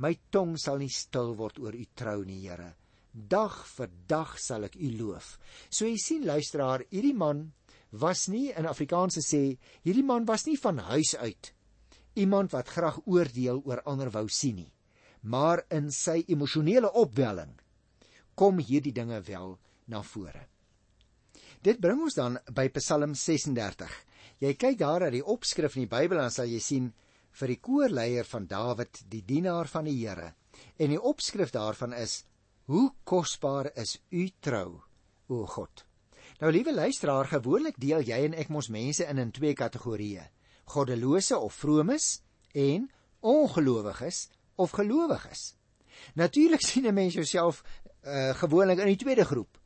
My 0.00 0.14
tong 0.32 0.56
sal 0.56 0.80
nie 0.80 0.92
stil 0.92 1.34
word 1.36 1.60
oor 1.60 1.76
u 1.76 1.84
trou 1.96 2.22
nie, 2.24 2.40
Here. 2.48 2.72
Dag 3.12 3.64
vir 3.76 3.90
dag 4.08 4.38
sal 4.40 4.64
ek 4.64 4.76
u 4.76 4.92
loof. 4.98 5.38
So 5.68 5.84
jy 5.86 5.98
sien 6.00 6.24
luisteraar, 6.26 6.86
hierdie 6.90 7.16
man 7.16 7.52
was 7.92 8.28
nie 8.32 8.50
in 8.56 8.66
Afrikaanse 8.66 9.20
sê, 9.20 9.58
hierdie 9.84 10.06
man 10.06 10.24
was 10.24 10.46
nie 10.48 10.56
van 10.56 10.78
huis 10.78 11.16
uit 11.16 11.52
iemand 12.14 12.52
wat 12.52 12.68
graag 12.68 13.00
oordeel 13.06 13.62
oor 13.64 13.82
ander 13.88 14.10
wou 14.12 14.26
sien 14.28 14.56
nie. 14.56 14.72
Maar 15.22 15.64
in 15.70 15.90
sy 15.94 16.22
emosionele 16.28 16.90
opwelling 16.98 17.54
kom 18.34 18.58
hierdie 18.58 18.92
dinge 18.92 19.20
wel 19.26 19.54
na 19.86 20.02
vore. 20.02 20.48
Dit 21.62 21.78
bring 21.80 22.00
ons 22.02 22.16
dan 22.18 22.38
by 22.50 22.66
Psalm 22.74 23.14
36. 23.14 23.92
Jy 24.42 24.54
kyk 24.58 24.78
daar 24.80 25.06
na 25.06 25.12
die 25.14 25.22
opskrif 25.22 25.76
in 25.76 25.86
die 25.86 25.92
Bybel 25.92 26.18
en 26.24 26.32
sal 26.34 26.50
jy 26.50 26.58
sien 26.60 26.90
vir 27.38 27.52
die 27.52 27.60
koorleier 27.62 28.26
van 28.28 28.48
Dawid, 28.50 29.04
die 29.08 29.22
dienaar 29.24 29.70
van 29.70 29.86
die 29.86 29.94
Here. 30.00 30.32
En 30.76 30.90
die 30.90 31.00
opskrif 31.00 31.54
daarvan 31.54 31.94
is: 31.94 32.24
Hoe 32.72 32.92
kosbaar 33.04 33.68
is 33.76 33.98
u 34.08 34.30
trou, 34.40 34.80
o 35.28 35.46
God. 35.46 35.84
Nou 36.40 36.52
liewe 36.52 36.72
luisteraar, 36.74 37.28
gewoonlik 37.28 37.76
deel 37.76 38.00
jy 38.08 38.20
en 38.24 38.36
ek 38.40 38.48
mos 38.48 38.70
mense 38.72 39.04
in 39.04 39.18
in 39.20 39.32
twee 39.36 39.52
kategorieë: 39.52 40.22
goddelose 40.72 41.36
of 41.36 41.52
vromes 41.52 42.06
en 42.56 42.86
ongelowiges 43.20 44.20
of 44.56 44.72
gelowiges. 44.78 45.42
Natuurlik 46.14 46.64
sien 46.64 46.86
'n 46.88 46.94
mens 46.94 47.14
jouself 47.14 47.60
uh, 47.60 48.32
gewoonlik 48.40 48.78
in 48.78 48.88
die 48.94 49.02
tweede 49.04 49.24
groep. 49.24 49.58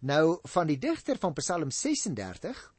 Nou 0.00 0.38
van 0.42 0.66
die 0.66 0.78
digter 0.78 1.18
van 1.18 1.32
Psalm 1.32 1.70
36 1.70 2.74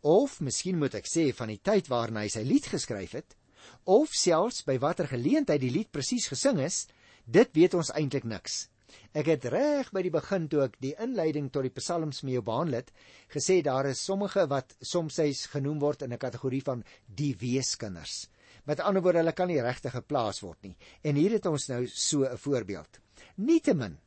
of 0.00 0.40
miskien 0.40 0.78
moet 0.78 0.94
ek 0.94 1.10
sê 1.10 1.34
van 1.34 1.48
die 1.48 1.60
tyd 1.62 1.88
waarna 1.88 2.20
hy 2.20 2.28
sy 2.28 2.42
lied 2.46 2.66
geskryf 2.66 3.18
het 3.18 3.34
of 3.82 4.14
selfs 4.14 4.62
by 4.62 4.78
watter 4.78 5.08
geleentheid 5.10 5.60
die 5.60 5.74
lied 5.74 5.90
presies 5.90 6.28
gesing 6.28 6.60
is, 6.60 6.86
dit 7.24 7.50
weet 7.52 7.74
ons 7.74 7.90
eintlik 7.90 8.24
niks. 8.24 8.68
Ek 9.14 9.26
het 9.26 9.44
reg 9.52 9.90
by 9.92 10.02
die 10.02 10.12
begin 10.14 10.48
toe 10.48 10.64
ek 10.66 10.78
die 10.80 10.94
inleiding 11.00 11.50
tot 11.52 11.66
die 11.66 11.74
psalms 11.74 12.22
mee 12.22 12.42
behandel 12.42 12.80
het, 12.80 12.92
gesê 13.32 13.60
daar 13.62 13.86
is 13.86 14.04
sommige 14.04 14.46
wat 14.50 14.76
soms 14.80 15.20
sês 15.20 15.46
genoem 15.52 15.78
word 15.80 16.02
in 16.02 16.12
'n 16.12 16.18
kategorie 16.18 16.62
van 16.62 16.84
die 17.06 17.34
weeskinders. 17.36 18.28
Met 18.66 18.80
ander 18.80 19.02
woorde, 19.02 19.18
hulle 19.18 19.32
kan 19.32 19.48
nie 19.48 19.60
regtig 19.60 19.92
geplaas 19.92 20.40
word 20.40 20.62
nie. 20.62 20.76
En 21.02 21.16
hier 21.16 21.30
het 21.30 21.46
ons 21.46 21.68
nou 21.68 21.86
so 21.86 22.24
'n 22.24 22.36
voorbeeld. 22.36 23.00
Nietemin 23.36 23.98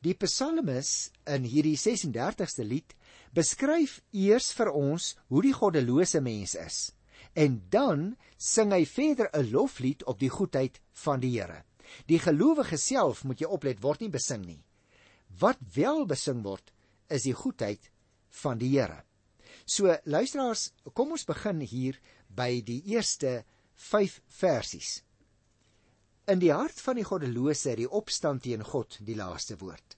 Die 0.00 0.14
psalmis 0.14 1.10
in 1.28 1.44
hierdie 1.44 1.76
36ste 1.76 2.64
lied 2.64 2.94
beskryf 3.36 4.00
eers 4.16 4.52
vir 4.56 4.70
ons 4.72 5.16
hoe 5.28 5.42
die 5.42 5.52
goddelose 5.52 6.20
mens 6.24 6.54
is 6.54 6.92
en 7.36 7.60
dan 7.70 8.16
sing 8.40 8.72
hy 8.72 8.84
verder 8.88 9.28
'n 9.36 9.50
loflied 9.52 10.04
op 10.04 10.18
die 10.18 10.32
goedheid 10.32 10.80
van 11.04 11.20
die 11.20 11.36
Here. 11.36 11.64
Die 12.06 12.20
gelowige 12.22 12.78
self 12.78 13.24
moet 13.24 13.40
jy 13.40 13.48
oplet 13.48 13.82
word 13.82 14.04
nie 14.04 14.12
besing 14.12 14.44
nie. 14.46 14.62
Wat 15.40 15.58
wel 15.74 16.06
besing 16.10 16.42
word 16.44 16.72
is 17.10 17.26
die 17.26 17.36
goedheid 17.36 17.90
van 18.42 18.58
die 18.58 18.72
Here. 18.74 19.02
So 19.66 19.94
luisteraars, 20.04 20.70
kom 20.94 21.12
ons 21.14 21.26
begin 21.28 21.60
hier 21.60 21.98
by 22.28 22.60
die 22.66 22.80
eerste 22.92 23.44
5 23.74 24.20
versies. 24.40 25.00
In 26.30 26.38
die 26.42 26.52
hart 26.52 26.78
van 26.82 26.98
die 26.98 27.06
goddelose 27.06 27.72
het 27.72 27.80
die 27.80 27.90
opstand 27.90 28.44
teen 28.44 28.62
God 28.66 28.98
die 29.06 29.16
laaste 29.18 29.56
woord. 29.58 29.96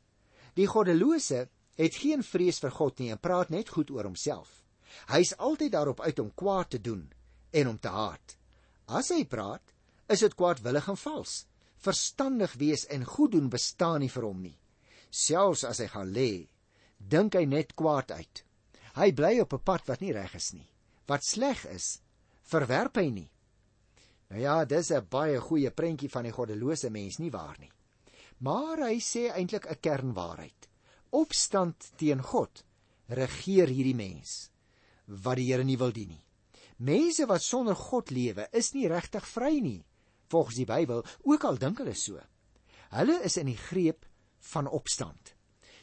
Die 0.57 0.69
goddelose 0.69 1.47
het 1.81 1.97
geen 1.97 2.23
vrees 2.25 2.61
vir 2.63 2.73
God 2.77 3.01
nie 3.01 3.11
en 3.13 3.21
praat 3.21 3.53
net 3.53 3.73
goed 3.73 3.91
oor 3.93 4.09
homself. 4.09 4.63
Hy's 5.09 5.33
altyd 5.41 5.73
daarop 5.73 6.01
uit 6.05 6.19
om 6.21 6.33
kwaad 6.37 6.75
te 6.75 6.81
doen 6.81 7.07
en 7.53 7.69
om 7.69 7.79
te 7.79 7.93
haat. 7.93 8.37
As 8.89 9.09
hy 9.13 9.25
praat, 9.25 9.65
is 10.13 10.21
dit 10.25 10.35
kwaadwillig 10.37 10.89
en 10.93 11.01
vals. 11.01 11.43
Verstandig 11.83 12.55
wees 12.61 12.87
en 12.87 13.05
goed 13.05 13.33
doen 13.35 13.49
bestaan 13.51 14.01
nie 14.05 14.11
vir 14.12 14.27
hom 14.29 14.43
nie. 14.43 14.57
Selfs 15.11 15.65
as 15.67 15.81
hy 15.83 15.89
gaan 15.91 16.12
lê, 16.15 16.31
dink 16.97 17.35
hy 17.35 17.45
net 17.45 17.75
kwaad 17.75 18.15
uit. 18.15 18.45
Hy 18.95 19.09
bly 19.12 19.41
op 19.43 19.55
'n 19.55 19.65
pad 19.67 19.89
wat 19.89 20.01
nie 20.01 20.12
reg 20.12 20.35
is 20.35 20.53
nie. 20.53 20.69
Wat 21.09 21.25
sleg 21.25 21.65
is, 21.67 22.01
verwerp 22.43 22.97
hy 22.97 23.09
nie. 23.11 23.31
Nou 24.31 24.41
ja, 24.41 24.65
dis 24.65 24.91
'n 24.91 25.07
baie 25.11 25.41
goeie 25.41 25.71
prentjie 25.71 26.09
van 26.09 26.25
die 26.25 26.33
goddelose 26.33 26.91
mens 26.91 27.19
nie 27.19 27.31
waar 27.31 27.59
nie. 27.59 27.73
Maar 28.39 28.89
hy 28.89 29.01
sê 29.01 29.31
eintlik 29.33 29.67
'n 29.67 29.81
kernwaarheid. 29.81 30.69
Opstand 31.11 31.93
teen 31.97 32.23
God 32.23 32.65
regeer 33.09 33.69
hierdie 33.69 33.95
mens 33.95 34.51
wat 35.07 35.37
die 35.37 35.53
Here 35.53 35.65
nie 35.65 35.77
wil 35.77 35.93
dien 35.93 36.09
nie. 36.09 36.25
Mense 36.79 37.27
wat 37.27 37.43
sonder 37.43 37.75
God 37.75 38.11
lewe 38.11 38.49
is 38.53 38.73
nie 38.73 38.89
regtig 38.89 39.27
vry 39.27 39.61
nie, 39.61 39.85
volgens 40.33 40.59
die 40.61 40.69
Bybel, 40.69 41.05
ook 41.29 41.45
al 41.45 41.61
dink 41.61 41.83
hulle 41.83 41.95
so. 41.99 42.21
Hulle 42.93 43.21
is 43.25 43.39
in 43.41 43.49
die 43.51 43.59
greep 43.59 44.07
van 44.53 44.69
opstand. 44.69 45.35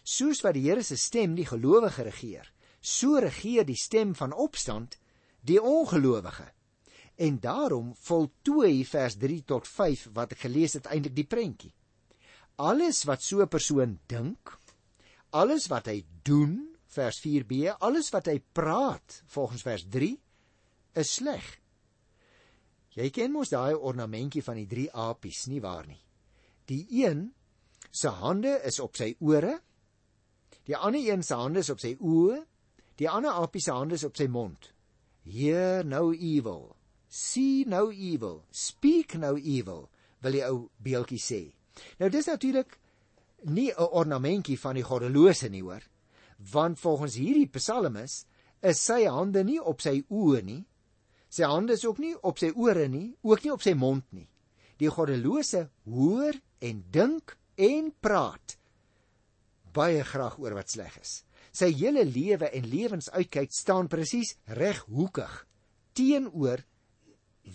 Soos 0.04 0.42
wat 0.46 0.58
die 0.58 0.66
Here 0.68 0.84
se 0.84 0.98
stem 0.98 1.36
die 1.38 1.48
gelowige 1.48 2.06
regeer, 2.08 2.48
so 2.82 3.20
regeer 3.22 3.68
die 3.68 3.78
stem 3.78 4.16
van 4.18 4.34
opstand 4.34 4.98
die 5.46 5.60
ongelowige. 5.62 6.48
En 7.20 7.40
daarom 7.44 7.92
voltooi 8.00 8.86
vers 8.88 9.18
3 9.20 9.44
tot 9.46 9.68
5 9.68 10.08
wat 10.16 10.34
ek 10.36 10.46
gelees 10.48 10.78
het 10.78 10.88
eintlik 10.88 11.18
die 11.18 11.28
prentjie. 11.28 11.74
Alles 12.60 13.04
wat 13.08 13.24
so 13.24 13.42
'n 13.42 13.48
persoon 13.48 14.00
dink, 14.08 14.58
alles 15.32 15.68
wat 15.68 15.88
hy 15.88 16.06
doen, 16.24 16.76
vers 16.88 17.20
4b, 17.20 17.76
alles 17.80 18.10
wat 18.10 18.26
hy 18.26 18.40
praat, 18.52 19.24
volgens 19.28 19.62
vers 19.62 19.86
3, 19.90 20.20
is 20.94 21.14
sleg. 21.14 21.59
Jy 23.00 23.10
ken 23.16 23.32
mos 23.32 23.54
daai 23.54 23.74
ornamentjie 23.74 24.44
van 24.44 24.60
die 24.60 24.68
drie 24.68 24.90
apies, 24.92 25.46
nie 25.48 25.62
waar 25.64 25.88
nie? 25.88 26.02
Die 26.68 26.84
een 27.00 27.30
se 27.92 28.12
hande 28.20 28.58
is 28.68 28.80
op 28.84 29.00
sy 29.00 29.14
ore, 29.24 29.56
die 30.68 30.76
ander 30.76 31.00
een 31.00 31.24
se 31.24 31.38
hande 31.40 31.64
is 31.64 31.72
op 31.72 31.80
sy 31.80 31.96
oë, 31.96 32.42
die 33.00 33.08
ander 33.10 33.40
apie 33.40 33.64
se 33.64 33.72
hande 33.72 33.96
is 33.96 34.04
op 34.04 34.20
sy 34.20 34.28
mond. 34.28 34.74
Hear 35.24 35.88
no 35.88 36.12
evil 36.14 36.76
see 37.10 37.66
no 37.66 37.92
evil, 37.92 38.46
speak 38.52 39.16
no 39.16 39.36
evil, 39.36 39.90
wil 40.22 40.36
die 40.36 40.46
ou 40.46 40.70
beeltjie 40.84 41.20
sê. 41.20 41.42
Nou 42.00 42.10
dis 42.10 42.28
natuurlik 42.28 42.78
nie 43.46 43.72
'n 43.72 43.90
ornamentjie 43.92 44.60
van 44.60 44.76
die 44.76 44.84
goddelose 44.84 45.50
nie 45.50 45.62
hoor, 45.62 45.82
want 46.38 46.80
volgens 46.80 47.16
hierdie 47.16 47.50
psalmis 47.50 48.26
is 48.62 48.80
sy 48.80 49.06
hande 49.06 49.44
nie 49.44 49.60
op 49.60 49.82
sy 49.82 50.04
oë 50.10 50.44
nie. 50.44 50.66
Sy 51.30 51.46
hande 51.46 51.76
is 51.78 51.86
ook 51.86 52.00
nie 52.02 52.16
op 52.26 52.40
sy 52.42 52.50
ore 52.56 52.88
nie, 52.90 53.14
ook 53.22 53.44
nie 53.46 53.54
op 53.54 53.62
sy 53.66 53.76
mond 53.78 54.06
nie. 54.12 54.28
Die 54.82 54.90
goddelose 54.90 55.68
hoor 55.86 56.38
en 56.66 56.84
dink 56.92 57.36
en 57.60 57.92
praat 58.02 58.60
baie 59.74 60.04
graag 60.04 60.40
oor 60.42 60.58
wat 60.58 60.72
sleg 60.72 60.96
is. 61.02 61.22
Sy 61.54 61.72
hele 61.78 62.04
lewe 62.06 62.50
en 62.56 62.68
lewensuitkyk 62.70 63.54
staan 63.54 63.90
presies 63.92 64.36
reghoekig 64.60 65.46
teenoor 65.98 66.64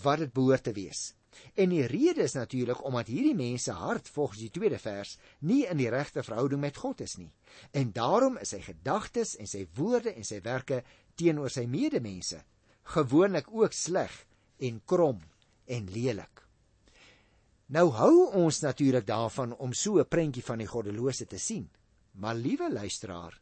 wat 0.03 0.25
dit 0.25 0.33
behoort 0.35 0.67
te 0.69 0.75
wees. 0.77 1.13
En 1.59 1.73
die 1.73 1.87
rede 1.91 2.23
is 2.29 2.37
natuurlik 2.39 2.85
omdat 2.87 3.11
hierdie 3.11 3.35
mense 3.35 3.75
hart 3.75 4.09
volgens 4.15 4.45
die 4.45 4.53
tweede 4.55 4.79
vers 4.79 5.17
nie 5.43 5.65
in 5.67 5.81
die 5.81 5.91
regte 5.91 6.23
verhouding 6.23 6.63
met 6.63 6.79
God 6.79 7.03
is 7.03 7.17
nie. 7.19 7.33
En 7.75 7.91
daarom 7.95 8.39
is 8.43 8.55
sy 8.55 8.63
gedagtes 8.63 9.35
en 9.43 9.51
sy 9.51 9.65
woorde 9.75 10.15
en 10.15 10.27
sy 10.27 10.39
werke 10.45 10.85
teenoor 11.19 11.51
sy 11.51 11.67
medemense 11.71 12.39
gewoonlik 12.85 13.49
ook 13.51 13.73
sleg 13.73 14.27
en 14.59 14.81
krom 14.85 15.21
en 15.65 15.91
lelik. 15.91 16.45
Nou 17.67 17.89
hou 17.97 18.31
ons 18.37 18.61
natuurlik 18.61 19.07
daarvan 19.07 19.57
om 19.57 19.73
so 19.73 19.99
'n 19.99 20.09
prentjie 20.09 20.45
van 20.45 20.59
die 20.59 20.67
goddelose 20.67 21.27
te 21.27 21.39
sien. 21.39 21.71
Maar 22.13 22.35
liewe 22.35 22.73
luisteraar, 22.73 23.41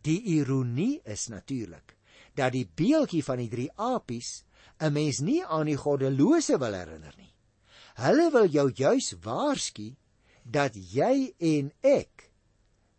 die 0.00 0.22
ironie 0.22 1.00
is 1.04 1.26
natuurlik 1.26 1.96
dat 2.34 2.52
die 2.52 2.70
beeltjie 2.74 3.24
van 3.24 3.36
die 3.38 3.48
drie 3.48 3.70
apies 3.76 4.44
'n 4.78 4.92
mens 4.92 5.18
nie 5.18 5.44
aan 5.44 5.66
die 5.66 5.76
goddelose 5.76 6.58
wil 6.58 6.72
herinner 6.72 7.14
nie. 7.16 7.32
Hulle 7.94 8.30
wil 8.30 8.46
jou 8.46 8.70
juis 8.72 9.14
waarsku 9.22 9.94
dat 10.42 10.74
jy 10.74 11.34
en 11.38 11.72
ek 11.80 12.30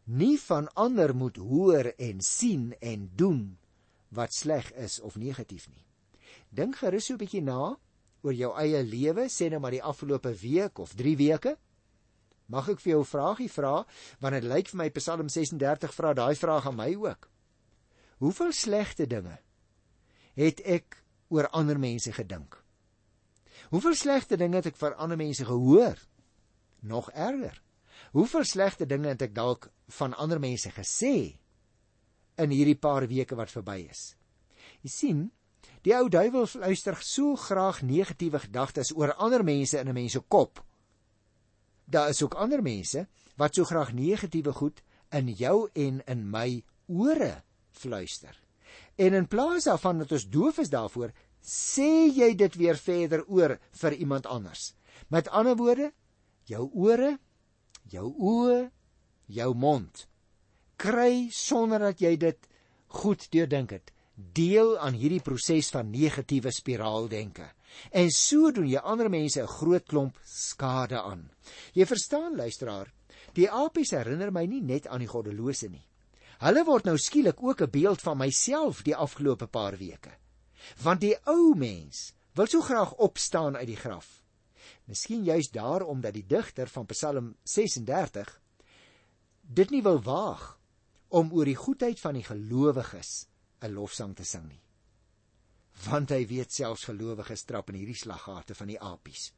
nie 0.03 0.39
van 0.39 0.69
ander 0.73 1.15
moet 1.15 1.37
hoor 1.37 1.93
en 1.97 2.21
sien 2.21 2.73
en 2.79 3.11
doen 3.15 3.57
wat 4.09 4.33
sleg 4.33 4.71
is 4.71 4.99
of 4.99 5.15
negatief 5.15 5.67
nie. 5.69 5.84
Dink 6.55 6.79
gerus 6.79 7.05
so 7.07 7.13
'n 7.13 7.19
bietjie 7.19 7.43
na 7.43 7.75
oor 8.23 8.33
jou 8.33 8.51
eie 8.57 8.81
lewe, 8.83 9.27
sê 9.29 9.49
nou 9.49 9.59
maar 9.59 9.75
die 9.75 9.83
afgelope 9.83 10.31
week 10.41 10.79
of 10.79 10.95
3 10.95 11.15
weke. 11.17 11.57
Mag 12.47 12.69
ek 12.69 12.79
vir 12.79 12.91
jou 12.91 13.01
'n 13.01 13.11
vragie 13.11 13.51
vra, 13.51 13.85
want 14.19 14.33
dit 14.33 14.43
lyk 14.43 14.67
vir 14.69 14.77
my 14.77 14.89
Psalm 14.89 15.29
36 15.29 15.93
vra 15.93 16.13
daai 16.13 16.35
vraag 16.35 16.67
aan 16.67 16.75
my 16.75 16.95
ook. 16.95 17.29
Hoeveel 18.19 18.51
slegte 18.51 19.07
dinge 19.07 19.39
het 20.35 20.61
ek 20.65 21.03
oor 21.29 21.47
ander 21.49 21.79
mense 21.79 22.11
gedink? 22.11 22.63
Hoeveel 23.69 23.95
slegte 23.95 24.37
dinge 24.37 24.55
het 24.55 24.65
ek 24.65 24.77
vir 24.77 24.95
ander 24.95 25.17
mense 25.17 25.45
gehoor? 25.45 25.97
Nog 26.81 27.09
erger. 27.11 27.61
Hoeveel 28.11 28.43
slegte 28.43 28.85
dinge 28.85 29.07
het 29.07 29.21
ek 29.21 29.33
dalk 29.35 29.69
van 29.87 30.13
ander 30.13 30.39
mense 30.39 30.69
gesê 30.71 31.37
in 32.37 32.49
hierdie 32.49 32.79
paar 32.79 33.07
weke 33.07 33.35
wat 33.35 33.51
verby 33.51 33.87
is? 33.89 34.15
Jy 34.83 34.89
sien, 34.89 35.31
die 35.85 35.93
ou 35.93 36.07
duiwel 36.09 36.47
luister 36.61 36.97
so 37.05 37.35
graag 37.37 37.83
negatiewe 37.85 38.41
gedagtes 38.47 38.91
oor 38.95 39.13
ander 39.21 39.43
mense 39.45 39.77
in 39.79 39.89
'n 39.89 39.93
mens 39.93 40.11
se 40.11 40.19
kop. 40.19 40.63
Daar 41.85 42.09
is 42.09 42.21
ook 42.23 42.33
ander 42.33 42.61
mense 42.61 43.07
wat 43.37 43.55
so 43.55 43.63
graag 43.63 43.93
negatiewe 43.93 44.53
goed 44.53 44.81
in 45.11 45.27
jou 45.27 45.69
en 45.73 46.01
in 46.05 46.29
my 46.29 46.63
ore 46.87 47.43
fluister. 47.71 48.41
En 48.95 49.13
in 49.13 49.27
plaas 49.27 49.63
daarvan 49.63 49.97
dat 49.97 50.11
ons 50.11 50.29
doof 50.29 50.57
is 50.57 50.69
daarvoor, 50.69 51.11
sê 51.41 52.09
jy 52.15 52.35
dit 52.35 52.55
weer 52.55 52.77
verder 52.77 53.25
oor 53.27 53.59
vir 53.71 53.93
iemand 53.93 54.25
anders. 54.25 54.73
Met 55.07 55.29
ander 55.29 55.55
woorde, 55.55 55.93
jou 56.43 56.69
ore, 56.73 57.19
jou 57.83 58.13
oë, 58.17 58.71
jou 59.25 59.53
mond 59.53 60.07
kry 60.77 61.27
sonder 61.31 61.79
dat 61.79 62.01
jy 62.03 62.15
dit 62.19 62.47
goed 63.01 63.27
deurdink 63.33 63.73
het, 63.75 63.91
deel 64.15 64.77
aan 64.79 64.95
hierdie 64.95 65.21
proses 65.23 65.69
van 65.75 65.91
negatiewe 65.91 66.51
spiraaldenke. 66.51 67.47
En 67.91 68.11
so 68.11 68.51
doen 68.55 68.67
jy 68.69 68.79
ander 68.79 69.09
mense 69.09 69.41
'n 69.41 69.47
groot 69.47 69.85
klomp 69.85 70.17
skade 70.23 71.01
aan. 71.01 71.29
Jy 71.73 71.85
verstaan 71.85 72.35
luisteraar, 72.35 72.93
die 73.33 73.49
apies 73.51 73.91
herinner 73.91 74.31
my 74.31 74.45
nie 74.45 74.61
net 74.61 74.87
aan 74.87 74.99
die 74.99 75.11
goddelose 75.11 75.69
nie. 75.69 75.85
Hulle 76.39 76.63
word 76.65 76.85
nou 76.85 76.97
skielik 76.97 77.43
ook 77.43 77.61
'n 77.61 77.71
beeld 77.71 78.01
van 78.01 78.17
myself 78.17 78.83
die 78.83 78.95
afgelope 78.95 79.47
paar 79.47 79.77
weke. 79.77 80.11
Want 80.81 81.01
die 81.01 81.15
ou 81.25 81.55
mens 81.55 82.13
wil 82.33 82.47
so 82.47 82.61
graag 82.61 82.93
opstaan 82.93 83.55
uit 83.55 83.67
die 83.67 83.75
graf. 83.75 84.23
Miskien 84.85 85.23
juist 85.23 85.53
daarom 85.53 86.01
dat 86.01 86.13
die 86.13 86.25
digter 86.27 86.67
van 86.67 86.85
Psalm 86.85 87.35
36 87.43 88.41
dit 89.41 89.69
nie 89.69 89.81
wil 89.83 90.01
waag 90.01 90.59
om 91.07 91.31
oor 91.33 91.45
die 91.45 91.55
goedheid 91.55 91.99
van 91.99 92.13
die 92.13 92.23
gelowiges 92.23 93.27
'n 93.65 93.73
lofsang 93.73 94.15
te 94.15 94.25
sing 94.25 94.47
nie. 94.47 94.61
Want 95.85 96.09
hy 96.09 96.25
weet 96.27 96.53
selfs 96.53 96.85
gelowiges 96.87 97.43
trap 97.43 97.69
in 97.69 97.79
hierdie 97.81 97.99
slaggate 97.99 98.55
van 98.55 98.67
die 98.67 98.79
apies. 98.79 99.31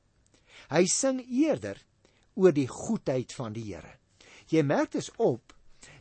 Hy 0.69 0.85
sing 0.85 1.21
eerder 1.21 1.79
oor 2.35 2.53
die 2.53 2.67
goedheid 2.67 3.33
van 3.33 3.53
die 3.53 3.65
Here. 3.73 3.97
Jy 4.49 4.63
merk 4.63 4.91
dit 4.91 5.11
op, 5.17 5.53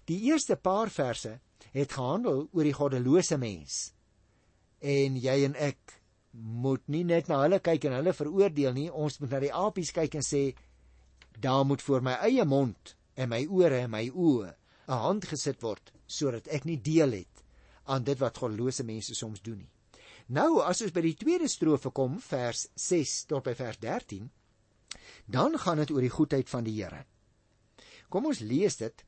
die 0.04 0.20
eerste 0.28 0.56
paar 0.56 0.90
verse 0.90 1.40
het 1.72 1.92
gehandel 1.92 2.48
oor 2.52 2.64
die 2.64 2.76
goddelose 2.76 3.38
mens. 3.38 3.92
En 4.80 5.16
jy 5.16 5.44
en 5.44 5.56
ek 5.56 5.96
moet 6.36 6.84
nie 6.92 7.04
net 7.04 7.28
na 7.28 7.40
hulle 7.42 7.60
kyk 7.64 7.88
en 7.88 7.96
hulle 7.98 8.12
veroordeel 8.12 8.76
nie. 8.76 8.90
Ons 8.90 9.18
moet 9.20 9.32
na 9.32 9.40
die 9.40 9.54
apies 9.54 9.92
kyk 9.96 10.18
en 10.20 10.24
sê 10.24 10.52
daar 11.40 11.64
moet 11.64 11.82
voor 11.82 12.04
my 12.04 12.16
eie 12.28 12.44
mond 12.44 12.94
en 13.16 13.32
my 13.32 13.42
ore 13.48 13.82
en 13.84 13.90
my 13.90 14.06
oë 14.08 14.52
'n 14.88 15.00
hand 15.02 15.24
gesit 15.24 15.62
word 15.62 15.92
sodat 16.06 16.48
ek 16.48 16.64
nie 16.64 16.76
deel 16.76 17.12
het 17.12 17.35
aan 17.86 18.04
dit 18.04 18.18
wat 18.18 18.38
godlose 18.38 18.84
mense 18.84 19.14
soms 19.14 19.42
doen 19.42 19.58
nie. 19.58 19.70
Nou 20.26 20.62
as 20.62 20.82
ons 20.82 20.94
by 20.94 21.04
die 21.04 21.14
tweede 21.14 21.48
strofe 21.48 21.92
kom, 21.94 22.18
vers 22.20 22.66
6 22.74 23.26
tot 23.30 23.46
by 23.46 23.54
vers 23.54 23.78
13, 23.78 24.26
dan 25.26 25.58
gaan 25.58 25.78
dit 25.82 25.92
oor 25.94 26.02
die 26.02 26.10
goedheid 26.12 26.50
van 26.50 26.66
die 26.66 26.74
Here. 26.80 27.04
Kom 28.10 28.26
ons 28.26 28.42
lees 28.42 28.76
dit 28.76 29.04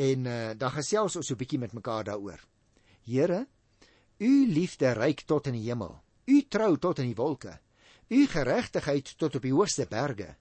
en 0.00 0.26
uh, 0.26 0.52
dan 0.58 0.74
gesels 0.74 1.16
ons 1.16 1.26
so 1.26 1.34
'n 1.34 1.38
bietjie 1.38 1.58
met 1.58 1.72
mekaar 1.72 2.04
daaroor. 2.04 2.40
Here, 3.06 3.46
u 4.18 4.46
liefde 4.46 4.92
reik 4.92 5.22
tot 5.26 5.46
in 5.46 5.54
die 5.54 5.66
hemel 5.70 6.00
u 6.30 6.42
trou 6.48 6.76
tot 6.78 7.00
in 7.02 7.10
die 7.10 7.18
wolke, 7.18 7.58
u 8.10 8.26
geregtigheid 8.30 9.14
tot 9.18 9.36
op 9.38 9.46
die 9.46 9.54
hoogste 9.54 9.86
berge, 9.90 10.34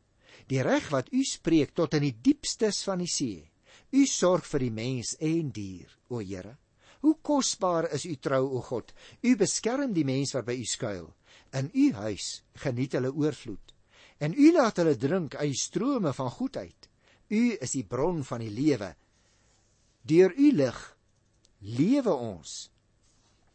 die 0.49 0.61
reg 0.65 0.89
wat 0.93 1.11
u 1.13 1.23
spreek 1.25 1.73
tot 1.77 1.95
in 1.97 2.05
die 2.07 2.15
diepstes 2.29 2.83
van 2.87 3.03
die 3.03 3.09
see. 3.09 3.45
U 3.91 4.05
sorg 4.05 4.45
vir 4.49 4.65
die 4.67 4.73
mens 4.73 5.15
en 5.25 5.49
dier, 5.53 5.89
o 6.09 6.21
Here. 6.21 6.57
Hoe 6.99 7.15
kosbaar 7.21 7.89
is 7.95 8.05
u 8.05 8.15
trou, 8.15 8.43
o 8.57 8.61
God. 8.61 8.93
U 9.23 9.35
beskerm 9.39 9.93
die 9.95 10.05
mens 10.05 10.33
wat 10.35 10.47
by 10.47 10.57
u 10.59 10.65
skuil. 10.67 11.07
In 11.55 11.69
u 11.73 11.91
huis 11.93 12.41
geniet 12.63 12.97
hulle 12.97 13.13
oorvloed. 13.13 13.75
En 14.19 14.35
u 14.35 14.51
laat 14.53 14.81
hulle 14.81 14.97
drink 14.99 15.35
uit 15.35 15.55
strome 15.55 16.13
van 16.13 16.31
goedheid. 16.31 16.89
U 17.29 17.41
is 17.61 17.77
die 17.77 17.85
bron 17.87 18.23
van 18.23 18.43
die 18.43 18.51
lewe. 18.51 18.93
Deur 20.03 20.33
u 20.35 20.51
lig 20.55 20.81
lewe 21.59 22.13
ons 22.13 22.69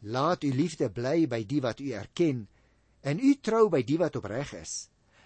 Laat 0.05 0.43
u 0.43 0.51
liefde 0.53 0.91
bly 0.93 1.25
by 1.25 1.41
die 1.49 1.61
wat 1.65 1.79
u 1.81 1.89
erken 1.97 2.43
en 3.01 3.21
u 3.21 3.31
trou 3.41 3.69
by 3.73 3.81
die 3.81 3.97
wat 3.97 4.17
opreg 4.19 4.51
is. 4.57 4.73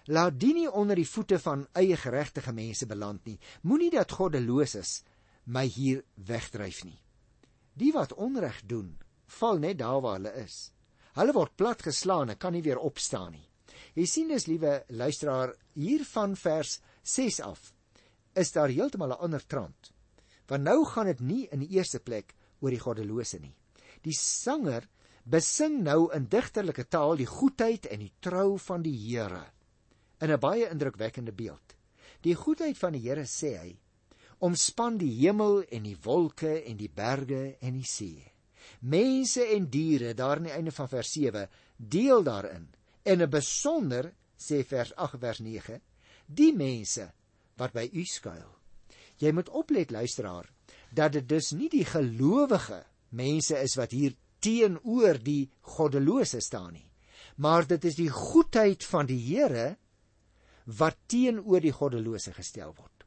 Laat 0.08 0.38
die 0.40 0.54
nie 0.56 0.68
onder 0.68 0.96
die 0.96 1.08
voete 1.08 1.38
van 1.38 1.66
eie 1.76 1.96
geregtige 2.00 2.52
mense 2.56 2.86
beland 2.88 3.26
nie. 3.28 3.36
Moenie 3.62 3.90
dat 3.92 4.12
goddeloses 4.12 5.02
my 5.44 5.66
hier 5.68 6.00
wegdryf 6.16 6.84
nie. 6.84 6.96
Die 7.80 7.92
wat 7.96 8.12
onreg 8.12 8.60
doen, 8.68 8.98
val 9.40 9.58
net 9.58 9.78
daar 9.80 10.02
waar 10.04 10.18
hulle 10.18 10.34
is. 10.42 10.70
Hulle 11.16 11.32
word 11.32 11.56
platgeslaan 11.56 12.32
en 12.32 12.38
kan 12.38 12.52
nie 12.52 12.62
weer 12.62 12.78
opstaan 12.78 13.32
nie. 13.32 13.46
Jy 13.96 14.06
sien 14.06 14.28
dis 14.30 14.46
liewe 14.46 14.82
luisteraar 14.92 15.54
hier 15.74 16.04
van 16.12 16.36
vers 16.36 16.78
6 17.02 17.40
af 17.46 17.70
is 18.38 18.52
daar 18.52 18.70
heeltemal 18.70 19.10
'n 19.16 19.22
ander 19.26 19.46
trant. 19.46 19.92
Want 20.46 20.62
nou 20.62 20.84
gaan 20.84 21.06
dit 21.06 21.20
nie 21.20 21.48
in 21.50 21.60
die 21.60 21.74
eerste 21.76 21.98
plek 21.98 22.34
oor 22.60 22.70
die 22.70 22.80
goddelose 22.80 23.38
nie. 23.38 23.54
Die 24.02 24.14
sanger 24.14 24.86
besing 25.24 25.82
nou 25.82 26.12
in 26.14 26.28
digterlike 26.28 26.84
taal 26.88 27.16
die 27.16 27.26
goedheid 27.26 27.86
en 27.86 27.98
die 27.98 28.12
trou 28.20 28.58
van 28.58 28.82
die 28.82 28.96
Here 28.96 29.44
in 30.20 30.30
'n 30.30 30.38
baie 30.38 30.68
indrukwekkende 30.68 31.32
beeld. 31.32 31.76
Die 32.22 32.34
goedheid 32.34 32.78
van 32.78 32.92
die 32.92 33.08
Here 33.08 33.24
sê 33.24 33.56
hy 33.58 33.78
omspan 34.40 34.96
die 35.00 35.12
hemel 35.20 35.62
en 35.68 35.84
die 35.84 35.96
wolke 36.04 36.62
en 36.64 36.78
die 36.80 36.90
berge 36.92 37.56
en 37.60 37.76
die 37.76 37.86
see. 37.88 38.24
Mense 38.80 39.44
en 39.56 39.68
diere 39.72 40.14
daar 40.16 40.40
aan 40.40 40.48
die 40.48 40.56
einde 40.56 40.72
van 40.72 40.88
vers 40.88 41.12
7 41.12 41.48
deel 41.76 42.22
daarin 42.24 42.68
en 43.04 43.22
'n 43.22 43.30
besonder 43.30 44.12
sê 44.36 44.64
vers 44.64 44.94
8 44.96 45.20
vers 45.20 45.40
9 45.40 45.80
die 46.26 46.52
mense 46.56 47.10
wat 47.56 47.72
by 47.72 47.88
u 47.92 48.04
skuil. 48.04 48.56
Jy 49.18 49.32
moet 49.32 49.48
oplet 49.48 49.90
luisteraar 49.90 50.48
dat 50.90 51.12
dit 51.12 51.28
dus 51.28 51.52
nie 51.52 51.68
die 51.68 51.84
gelowige 51.84 52.84
mense 53.10 53.58
is 53.58 53.76
wat 53.76 53.90
hier 53.90 54.14
teenoor 54.40 55.18
die 55.22 55.50
goddelose 55.60 56.40
staan 56.40 56.72
nie. 56.72 56.88
Maar 57.36 57.66
dit 57.66 57.84
is 57.84 57.94
die 57.94 58.10
goedheid 58.10 58.84
van 58.84 59.06
die 59.06 59.20
Here 59.20 59.76
wat 60.64 60.96
teenoor 61.06 61.60
die 61.60 61.72
goddelose 61.72 62.32
gestel 62.32 62.74
word. 62.76 62.99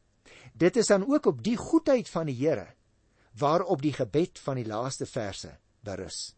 Dit 0.53 0.75
is 0.77 0.87
dan 0.87 1.05
ook 1.09 1.25
op 1.25 1.43
die 1.43 1.57
goedheid 1.57 2.09
van 2.09 2.25
die 2.25 2.37
Here 2.37 2.67
waarop 3.33 3.81
die 3.81 3.93
gebed 3.93 4.39
van 4.39 4.55
die 4.55 4.65
laaste 4.65 5.05
verse 5.05 5.55
berus. 5.81 6.35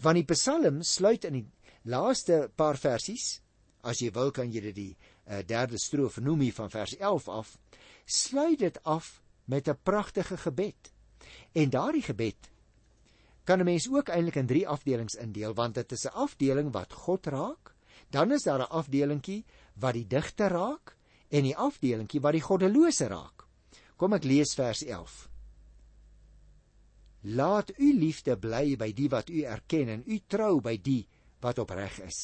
Want 0.00 0.16
die 0.16 0.24
Psalm 0.24 0.82
sluit 0.82 1.24
in 1.28 1.32
die 1.32 1.46
laaste 1.82 2.48
paar 2.56 2.78
versies, 2.80 3.40
as 3.84 4.00
jy 4.00 4.10
wil 4.16 4.32
kan 4.34 4.50
jy 4.52 4.62
dit 4.70 4.76
die 4.76 4.92
uh, 4.94 5.42
derde 5.46 5.78
strofe 5.78 6.22
noem 6.24 6.46
hier 6.46 6.56
van 6.56 6.72
vers 6.72 6.96
11 6.96 7.28
af, 7.28 7.58
sluit 8.06 8.58
dit 8.58 8.78
af 8.84 9.20
met 9.44 9.68
'n 9.68 9.78
pragtige 9.82 10.36
gebed. 10.36 10.92
En 11.52 11.70
daardie 11.70 12.02
gebed 12.02 12.50
kan 13.44 13.60
'n 13.60 13.64
mens 13.64 13.88
ook 13.88 14.08
eintlik 14.08 14.36
in 14.36 14.46
drie 14.46 14.68
afdelings 14.68 15.14
indeel 15.14 15.54
want 15.54 15.74
dit 15.74 15.92
is 15.92 16.04
'n 16.04 16.16
afdeling 16.16 16.72
wat 16.72 16.92
God 16.92 17.26
raak, 17.26 17.74
dan 18.10 18.32
is 18.32 18.42
daar 18.42 18.60
'n 18.60 18.72
afdelingkie 18.72 19.44
wat 19.74 19.94
die 19.94 20.06
digter 20.06 20.50
raak 20.50 20.96
en 21.28 21.44
'n 21.44 21.54
afdelingkie 21.54 22.20
wat 22.20 22.32
die 22.32 22.42
goddelose 22.42 23.06
raak. 23.06 23.37
Kom 23.98 24.14
ek 24.14 24.26
lees 24.28 24.54
vers 24.58 24.84
11. 24.86 25.18
Laat 27.34 27.74
u 27.76 27.90
liefde 27.98 28.38
bly 28.38 28.76
by 28.78 28.92
die 28.94 29.08
wat 29.10 29.30
u 29.30 29.42
erken 29.42 29.90
en 29.96 30.06
u 30.06 30.20
trou 30.30 30.60
by 30.62 30.76
die 30.78 31.02
wat 31.42 31.58
opreg 31.58 31.98
is. 32.06 32.20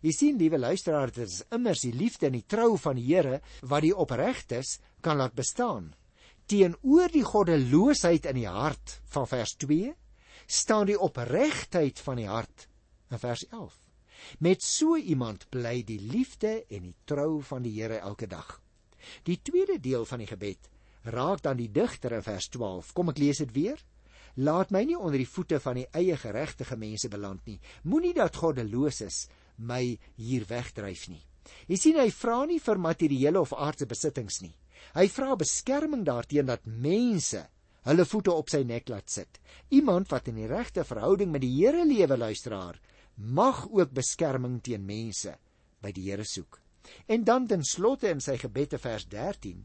Jy 0.00 0.12
sien, 0.14 0.38
liewe 0.40 0.58
luisteraars, 0.60 1.14
dit 1.16 1.28
is 1.28 1.44
immers 1.52 1.82
die 1.84 1.92
liefde 1.92 2.28
en 2.28 2.36
die 2.38 2.46
trou 2.46 2.76
van 2.80 2.96
die 2.96 3.06
Here 3.10 3.40
wat 3.62 3.84
die 3.84 3.94
opregtes 3.94 4.78
kan 5.04 5.18
laat 5.20 5.36
bestaan 5.36 5.92
teenoor 6.48 7.12
die 7.12 7.24
goddeloosheid 7.28 8.26
in 8.30 8.40
die 8.40 8.48
hart 8.48 8.98
van 9.12 9.26
vers 9.28 9.54
staan 10.48 10.86
die 10.88 10.96
opregtheid 10.96 11.98
van 12.00 12.16
die 12.16 12.28
hart 12.28 12.68
in 13.12 13.20
vers 13.20 13.44
11. 13.50 13.74
Met 14.40 14.62
so 14.64 14.96
iemand 14.96 15.44
bly 15.52 15.82
die 15.84 16.00
liefde 16.00 16.64
en 16.72 16.88
die 16.88 16.96
trou 17.04 17.42
van 17.44 17.62
die 17.62 17.74
Here 17.76 18.00
elke 18.00 18.26
dag. 18.26 18.60
Die 19.24 19.38
tweede 19.42 19.78
deel 19.78 20.04
van 20.04 20.18
die 20.18 20.26
gebed 20.26 20.70
raak 21.12 21.42
dan 21.42 21.58
die 21.58 21.70
digter 21.72 22.12
in 22.16 22.24
vers 22.24 22.48
12. 22.54 22.92
Kom 22.96 23.12
ek 23.12 23.20
lees 23.22 23.40
dit 23.42 23.52
weer. 23.56 23.80
Laat 24.38 24.70
my 24.70 24.84
nie 24.86 24.96
onder 24.98 25.18
die 25.18 25.28
voete 25.28 25.58
van 25.62 25.80
die 25.80 25.88
eie 25.96 26.16
geregtige 26.20 26.76
mense 26.78 27.08
beland 27.10 27.46
nie. 27.48 27.58
Moenie 27.82 28.14
dat 28.14 28.36
goddeloses 28.38 29.26
my 29.56 29.98
hier 30.16 30.44
wegdryf 30.46 31.08
nie. 31.10 31.22
Jy 31.66 31.78
sien 31.80 31.98
hy 31.98 32.10
vra 32.12 32.42
nie 32.46 32.60
vir 32.60 32.80
materiële 32.84 33.40
of 33.40 33.54
aardse 33.56 33.88
besittings 33.88 34.42
nie. 34.44 34.54
Hy 34.94 35.08
vra 35.10 35.34
beskerming 35.36 36.04
daarteen 36.06 36.46
dat 36.46 36.68
mense 36.68 37.42
hulle 37.88 38.04
voete 38.04 38.34
op 38.34 38.52
sy 38.52 38.62
nek 38.68 38.90
laat 38.92 39.10
sit. 39.10 39.40
Iemand 39.74 40.10
wat 40.12 40.28
in 40.28 40.38
die 40.38 40.50
regte 40.50 40.84
verhouding 40.84 41.32
met 41.32 41.42
die 41.42 41.54
Here 41.56 41.86
lewe 41.88 42.18
luisteraar, 42.20 42.76
mag 43.16 43.64
ook 43.70 43.94
beskerming 43.96 44.60
teen 44.62 44.84
mense 44.86 45.34
by 45.82 45.90
die 45.96 46.10
Here 46.10 46.26
soek. 46.26 46.60
En 47.08 47.24
dan 47.24 47.48
ten 47.48 47.64
slotte 47.64 48.12
in 48.12 48.20
sy 48.20 48.36
gebed 48.38 48.76
te 48.76 48.78
vers 48.82 49.08
13 49.08 49.64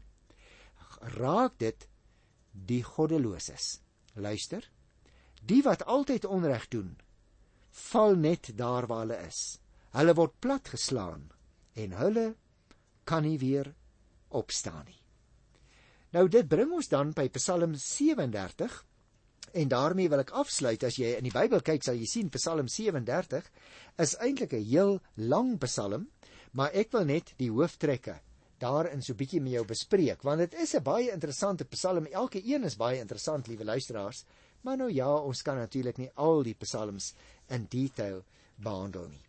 raak 1.04 1.58
dit 1.58 1.88
die 2.52 2.82
goddeloses. 2.82 3.80
Luister. 4.14 4.70
Die 5.44 5.62
wat 5.62 5.84
altyd 5.84 6.24
onreg 6.24 6.68
doen, 6.72 6.96
val 7.90 8.16
net 8.16 8.52
daar 8.56 8.86
waar 8.86 9.04
hulle 9.04 9.18
is. 9.26 9.58
Hulle 9.94 10.14
word 10.14 10.38
platgeslaan 10.40 11.28
en 11.74 11.96
hulle 11.98 12.26
kan 13.04 13.22
nie 13.26 13.38
weer 13.38 13.74
opstaan 14.28 14.84
nie. 14.86 15.00
Nou 16.14 16.28
dit 16.30 16.48
bring 16.48 16.72
ons 16.72 16.88
dan 16.88 17.10
by 17.12 17.26
Psalm 17.34 17.74
37 17.74 18.74
en 19.54 19.70
daarmee 19.70 20.10
wil 20.10 20.22
ek 20.22 20.32
afsluit 20.34 20.82
as 20.86 20.96
jy 20.98 21.16
in 21.18 21.26
die 21.26 21.34
Bybel 21.34 21.62
kyk 21.66 21.84
sal 21.84 21.98
jy 21.98 22.06
sien 22.10 22.30
Psalm 22.34 22.70
37 22.70 23.50
is 24.02 24.14
eintlik 24.22 24.54
'n 24.54 24.64
heel 24.64 25.00
lang 25.16 25.58
Psalm, 25.66 26.08
maar 26.52 26.70
ek 26.72 26.92
wil 26.92 27.04
net 27.04 27.34
die 27.38 27.50
hooftrekke 27.50 28.20
daarin 28.64 29.04
so 29.04 29.14
bietjie 29.18 29.42
met 29.44 29.58
jou 29.58 29.66
bespreek 29.68 30.24
want 30.24 30.44
dit 30.44 30.54
is 30.64 30.74
'n 30.74 30.82
baie 30.82 31.12
interessante 31.12 31.64
Psalm. 31.64 32.06
Elke 32.06 32.40
een 32.40 32.64
is 32.64 32.76
baie 32.76 32.98
interessant, 33.00 33.46
liewe 33.46 33.64
luisteraars. 33.64 34.24
Maar 34.64 34.76
nou 34.76 34.90
ja, 34.92 35.10
ons 35.14 35.42
kan 35.42 35.56
natuurlik 35.56 35.98
nie 36.00 36.10
al 36.14 36.42
die 36.42 36.56
psalms 36.56 37.12
in 37.52 37.66
detail 37.68 38.22
behandel 38.56 39.08
nie. 39.08 39.22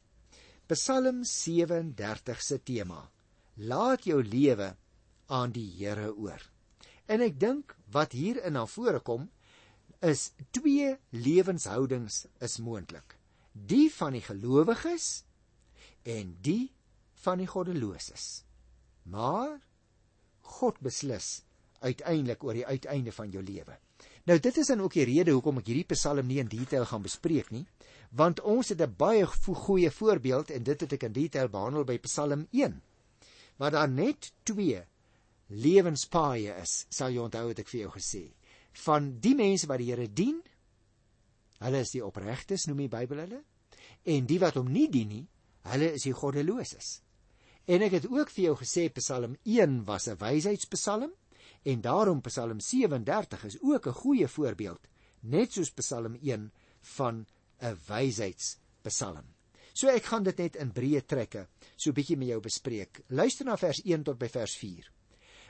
Psalm 0.71 1.23
37 1.23 2.41
se 2.41 2.61
tema: 2.63 3.01
Laat 3.55 4.03
jou 4.03 4.23
lewe 4.23 4.75
aan 5.27 5.51
die 5.51 5.67
Here 5.77 6.13
oor. 6.15 6.41
En 7.05 7.21
ek 7.21 7.39
dink 7.39 7.75
wat 7.91 8.15
hierin 8.15 8.53
na 8.53 8.65
vore 8.65 8.99
kom 8.99 9.29
is 9.99 10.31
twee 10.51 10.95
lewenshoudings 11.11 12.25
is 12.39 12.57
moontlik. 12.59 13.17
Die 13.51 13.91
van 13.91 14.15
die 14.15 14.23
gelowiges 14.23 15.23
en 16.03 16.37
die 16.41 16.71
van 17.25 17.41
die 17.41 17.49
goddeloses. 17.49 18.44
Maar 19.11 19.59
God 20.57 20.79
beslis 20.83 21.41
uiteindelik 21.85 22.43
oor 22.43 22.57
die 22.57 22.65
uiteinde 22.65 23.11
van 23.13 23.31
jou 23.33 23.43
lewe. 23.43 23.77
Nou 24.25 24.37
dit 24.41 24.57
is 24.57 24.71
dan 24.71 24.81
ook 24.81 24.95
die 24.97 25.05
rede 25.05 25.35
hoekom 25.35 25.61
ek 25.61 25.69
hierdie 25.69 25.87
Psalm 25.93 26.25
nie 26.25 26.39
in 26.41 26.49
detail 26.49 26.87
gaan 26.89 27.03
bespreek 27.05 27.51
nie, 27.53 27.65
want 28.09 28.41
ons 28.41 28.71
het 28.73 28.81
'n 28.81 28.95
baie 28.97 29.25
goeie 29.25 29.91
voorbeeld 29.91 30.51
en 30.51 30.63
dit 30.63 30.81
het 30.81 30.93
ek 30.93 31.03
in 31.03 31.13
detail 31.13 31.49
behandel 31.49 31.83
by 31.83 31.97
Psalm 31.99 32.47
1. 32.51 32.81
Waar 33.57 33.71
daar 33.71 33.89
net 33.89 34.31
twee 34.43 34.81
lewenspaaie 35.47 36.55
is, 36.61 36.85
sal 36.89 37.09
jy 37.09 37.21
onthou 37.21 37.47
wat 37.47 37.59
ek 37.59 37.69
vir 37.69 37.81
jou 37.81 37.91
gesê. 37.91 38.33
Van 38.73 39.19
die 39.19 39.35
mense 39.35 39.67
wat 39.67 39.77
die 39.77 39.91
Here 39.91 40.07
dien, 40.07 40.41
hulle 41.59 41.79
is 41.79 41.91
die 41.91 42.03
opregtes, 42.05 42.65
noem 42.67 42.77
die 42.77 42.87
Bybel 42.87 43.17
hulle, 43.17 43.43
en 44.03 44.25
die 44.25 44.39
wat 44.39 44.55
hom 44.55 44.71
nie 44.71 44.87
dien 44.89 45.09
nie, 45.09 45.27
hulle 45.63 45.93
is 45.93 46.03
die 46.03 46.13
goddeloses. 46.13 47.01
En 47.65 47.81
ek 47.81 47.91
het 47.91 48.09
ook 48.09 48.29
vir 48.29 48.43
jou 48.43 48.55
gesê 48.55 48.89
Psalm 48.93 49.37
1 49.43 49.83
was 49.85 50.07
'n 50.07 50.17
wysheidspsalm 50.17 51.11
En 51.65 51.81
daarom 51.81 52.21
Psalm 52.21 52.59
37 52.59 53.43
is 53.43 53.57
ook 53.61 53.87
'n 53.87 53.99
goeie 54.01 54.27
voorbeeld, 54.27 54.87
net 55.19 55.51
soos 55.51 55.71
Psalm 55.71 56.17
1 56.21 56.51
van 56.81 57.27
'n 57.59 57.77
wysheidspsalm. 57.87 59.25
So 59.73 59.87
ek 59.87 60.03
gaan 60.03 60.23
dit 60.23 60.37
net 60.37 60.55
in 60.55 60.71
breë 60.71 61.05
trekke 61.05 61.47
so 61.75 61.91
bietjie 61.91 62.17
met 62.17 62.27
jou 62.27 62.39
bespreek. 62.39 63.01
Luister 63.07 63.45
na 63.45 63.57
vers 63.57 63.81
1 63.83 64.03
tot 64.03 64.17
by 64.17 64.29
vers 64.29 64.55
4. 64.55 64.91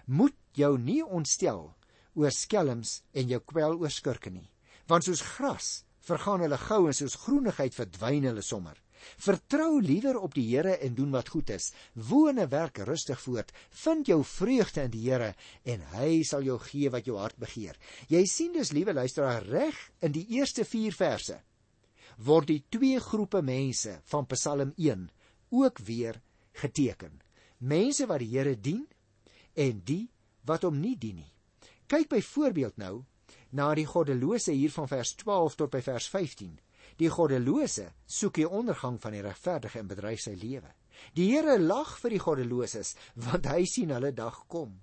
Moet 0.05 0.35
jou 0.51 0.77
nie 0.77 1.05
ontstel 1.05 1.75
oor 2.13 2.31
skelms 2.31 3.03
en 3.11 3.27
jou 3.27 3.39
kwel 3.39 3.77
oor 3.77 3.91
skurke 3.91 4.29
nie, 4.29 4.49
want 4.87 5.03
soos 5.03 5.21
gras 5.21 5.83
vergaan 6.05 6.43
hulle 6.45 6.59
gou 6.61 6.85
en 6.87 6.97
soos 6.97 7.17
groenigheid 7.25 7.75
verdwyn 7.75 8.27
hulle 8.29 8.43
sommer. 8.45 8.77
Vertrou 9.21 9.81
liewer 9.83 10.17
op 10.17 10.33
die 10.33 10.45
Here 10.47 10.77
en 10.81 10.95
doen 10.97 11.11
wat 11.13 11.29
goed 11.33 11.51
is. 11.53 11.71
Woon 11.93 12.39
en 12.41 12.49
werk 12.49 12.79
rustig 12.87 13.19
voort. 13.21 13.51
Vind 13.69 14.07
jou 14.09 14.23
vreugde 14.25 14.85
in 14.87 14.93
die 14.93 15.03
Here 15.09 15.33
en 15.63 15.83
hy 15.93 16.23
sal 16.23 16.45
jou 16.45 16.57
gee 16.69 16.89
wat 16.89 17.05
jou 17.05 17.17
hart 17.19 17.37
begeer. 17.41 17.77
Jy 18.09 18.23
sien 18.29 18.53
dus, 18.55 18.73
liewe 18.73 18.93
luisteraar, 18.93 19.45
reg 19.45 19.77
in 20.01 20.15
die 20.15 20.25
eerste 20.37 20.65
4 20.65 20.95
verse 20.95 21.41
word 22.17 22.47
die 22.47 22.61
twee 22.71 22.99
groepe 23.03 23.41
mense 23.43 23.99
van 24.11 24.27
Psalm 24.31 24.73
1 24.77 25.09
ook 25.51 25.79
weer 25.83 26.21
geteken. 26.61 27.21
Mense 27.59 28.07
wat 28.07 28.21
die 28.23 28.31
Here 28.31 28.55
dien 28.55 28.85
en 29.53 29.81
die 29.83 30.07
wat 30.45 30.63
hom 30.63 30.79
nie 30.79 30.95
dien 30.95 31.19
nie. 31.19 31.31
Kyk 31.87 32.09
byvoorbeeld 32.09 32.77
nou 32.77 33.03
na 33.51 33.73
die 33.75 33.85
goddelose 33.85 34.53
hier 34.53 34.71
van 34.71 34.87
vers 34.87 35.15
12 35.21 35.55
tot 35.59 35.73
by 35.75 35.81
vers 35.85 36.07
15. 36.09 36.55
Die 36.97 37.11
goddelose 37.11 37.89
soek 38.07 38.39
die 38.39 38.47
ondergang 38.47 38.97
van 39.03 39.15
die 39.15 39.23
regverdige 39.25 39.79
en 39.81 39.91
bedryf 39.91 40.23
sy 40.25 40.35
lewe. 40.39 40.71
Die 41.15 41.27
Here 41.33 41.57
lag 41.59 41.97
vir 41.99 42.15
die 42.15 42.23
goddeloses, 42.23 42.95
want 43.27 43.49
hy 43.51 43.65
sien 43.67 43.91
hulle 43.91 44.13
dag 44.15 44.37
kom. 44.47 44.77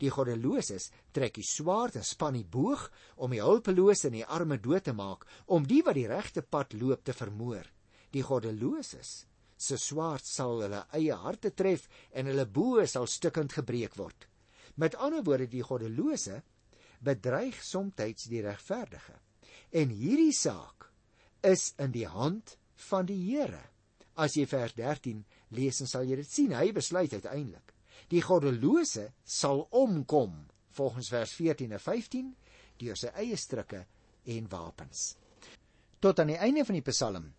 Die 0.00 0.10
goddeloses 0.12 0.90
trek 1.12 1.36
die 1.38 1.46
swaard 1.46 1.96
en 2.00 2.04
span 2.04 2.36
die 2.38 2.44
boog 2.44 2.86
om 3.16 3.32
die 3.32 3.42
hulpelose 3.44 4.08
en 4.08 4.18
die 4.18 4.26
arme 4.26 4.58
dood 4.60 4.86
te 4.88 4.94
maak, 4.96 5.26
om 5.46 5.66
die 5.68 5.82
wat 5.84 5.98
die 5.98 6.08
regte 6.08 6.42
pad 6.42 6.76
loop 6.80 7.04
te 7.04 7.16
vermoor. 7.16 7.66
Die 8.12 8.24
goddeloses 8.24 9.24
se 9.64 9.78
swaard 9.80 10.26
sal 10.26 10.62
hulle 10.64 10.82
eie 10.96 11.16
harte 11.24 11.52
tref 11.56 11.86
en 12.12 12.28
hulle 12.28 12.46
boë 12.46 12.86
sal 12.90 13.06
stukkend 13.08 13.54
gebreek 13.56 13.96
word. 13.96 14.28
Met 14.76 14.96
ander 14.98 15.22
woorde, 15.22 15.46
die 15.46 15.62
goddelose 15.62 16.40
bedreig 17.04 17.60
soms 17.64 18.26
die 18.28 18.42
regverdige. 18.42 19.18
En 19.70 19.90
hierdie 19.90 20.32
saak 20.32 20.88
is 21.44 21.72
in 21.78 21.92
die 21.92 22.06
hand 22.08 22.56
van 22.88 23.06
die 23.06 23.18
Here. 23.18 23.60
As 24.14 24.36
jy 24.38 24.46
vers 24.46 24.74
13 24.78 25.24
lees, 25.54 25.78
dan 25.82 25.90
sal 25.90 26.04
jy 26.06 26.16
dit 26.22 26.30
sien. 26.30 26.54
Hy 26.54 26.72
besluit 26.72 27.12
uiteindelik. 27.12 27.74
Die 28.10 28.22
goddelose 28.22 29.10
sal 29.24 29.64
omkom 29.74 30.44
volgens 30.74 31.10
vers 31.10 31.32
14 31.34 31.72
en 31.72 31.82
15 31.82 32.32
deur 32.82 32.98
sy 32.98 33.10
eie 33.14 33.36
strikke 33.38 33.84
en 34.30 34.48
wapens. 34.50 35.14
Tot 36.02 36.20
aan 36.20 36.32
die 36.32 36.40
einde 36.40 36.64
van 36.66 36.78
die 36.78 36.86
Psalm 36.90 37.30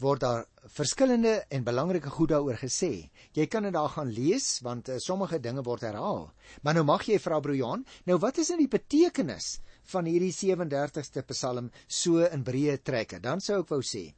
word 0.00 0.22
daar 0.24 0.46
verskillende 0.72 1.32
en 1.48 1.64
belangrike 1.64 2.10
goed 2.10 2.30
daaroor 2.32 2.58
gesê. 2.60 3.10
Jy 3.36 3.46
kan 3.52 3.66
dit 3.66 3.74
daar 3.74 3.90
gaan 3.92 4.12
lees 4.12 4.60
want 4.64 4.88
uh, 4.88 4.96
sommige 4.98 5.40
dinge 5.40 5.64
word 5.66 5.84
herhaal. 5.84 6.30
Maar 6.62 6.78
nou 6.78 6.84
mag 6.88 7.04
jy 7.08 7.18
vra 7.20 7.40
broer 7.40 7.58
Johan, 7.58 7.84
nou 8.08 8.16
wat 8.22 8.40
is 8.40 8.52
in 8.54 8.62
die 8.62 8.70
betekenis 8.70 9.58
van 9.92 10.08
hierdie 10.08 10.32
37ste 10.32 11.24
Psalm 11.32 11.70
so 11.86 12.24
in 12.24 12.44
breë 12.46 12.80
trekke, 12.84 13.20
dan 13.20 13.40
sou 13.44 13.60
ek 13.62 13.72
wou 13.72 13.80
sê. 13.84 14.10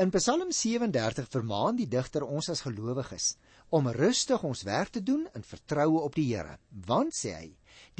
In 0.00 0.12
Psalm 0.14 0.52
37 0.56 1.26
vermaan 1.28 1.76
die 1.76 1.88
digter 1.90 2.24
ons 2.24 2.48
as 2.48 2.62
gelowiges 2.64 3.34
om 3.76 3.90
rustig 3.92 4.44
ons 4.46 4.64
werk 4.64 4.94
te 4.94 5.02
doen 5.04 5.26
in 5.36 5.44
vertroue 5.44 6.00
op 6.06 6.16
die 6.16 6.30
Here, 6.30 6.56
want 6.86 7.12
sê 7.14 7.34
hy, 7.36 7.50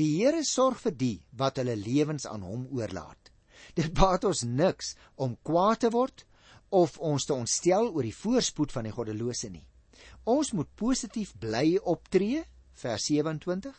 die 0.00 0.08
Here 0.16 0.40
sorg 0.44 0.80
vir 0.86 0.96
die 0.96 1.16
wat 1.36 1.60
hulle 1.60 1.76
lewens 1.76 2.24
aan 2.26 2.46
hom 2.46 2.64
oorlaat. 2.72 3.30
Dit 3.76 3.92
baat 3.92 4.24
ons 4.24 4.46
niks 4.48 4.94
om 5.20 5.36
kwaad 5.44 5.84
te 5.84 5.92
word 5.92 6.24
of 6.70 6.98
ons 6.98 7.26
te 7.26 7.34
ontstel 7.34 7.90
oor 7.90 8.06
die 8.06 8.14
voorspoed 8.14 8.72
van 8.72 8.86
die 8.86 8.94
goddelose 8.94 9.50
nie. 9.50 9.66
Ons 10.24 10.52
moet 10.52 10.68
positief 10.74 11.34
bly 11.38 11.78
optree, 11.82 12.44
vers 12.80 13.04
27. 13.10 13.74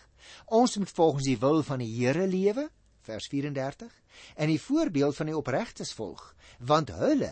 Ons 0.45 0.77
moet 0.77 0.89
volgens 0.89 1.25
die 1.25 1.39
wil 1.39 1.63
van 1.63 1.79
die 1.79 1.89
Here 1.95 2.27
lewe, 2.27 2.69
vers 3.01 3.27
34 3.27 3.91
en 4.35 4.51
die 4.51 4.61
voorbeeld 4.61 5.15
van 5.17 5.31
die 5.31 5.37
opregtes 5.37 5.93
volg 5.97 6.23
want 6.71 6.93
hulle 6.93 7.31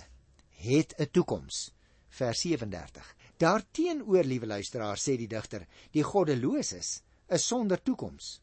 het 0.63 0.95
'n 0.97 1.09
toekoms 1.11 1.71
vers 2.19 2.41
37 2.41 3.15
daarteenoor 3.37 4.23
liewe 4.23 4.47
luisteraar 4.47 4.97
sê 4.97 5.17
die 5.17 5.27
digter 5.27 5.67
die 5.91 6.03
goddeloses 6.03 7.01
is 7.27 7.47
sonder 7.47 7.81
toekoms 7.83 8.41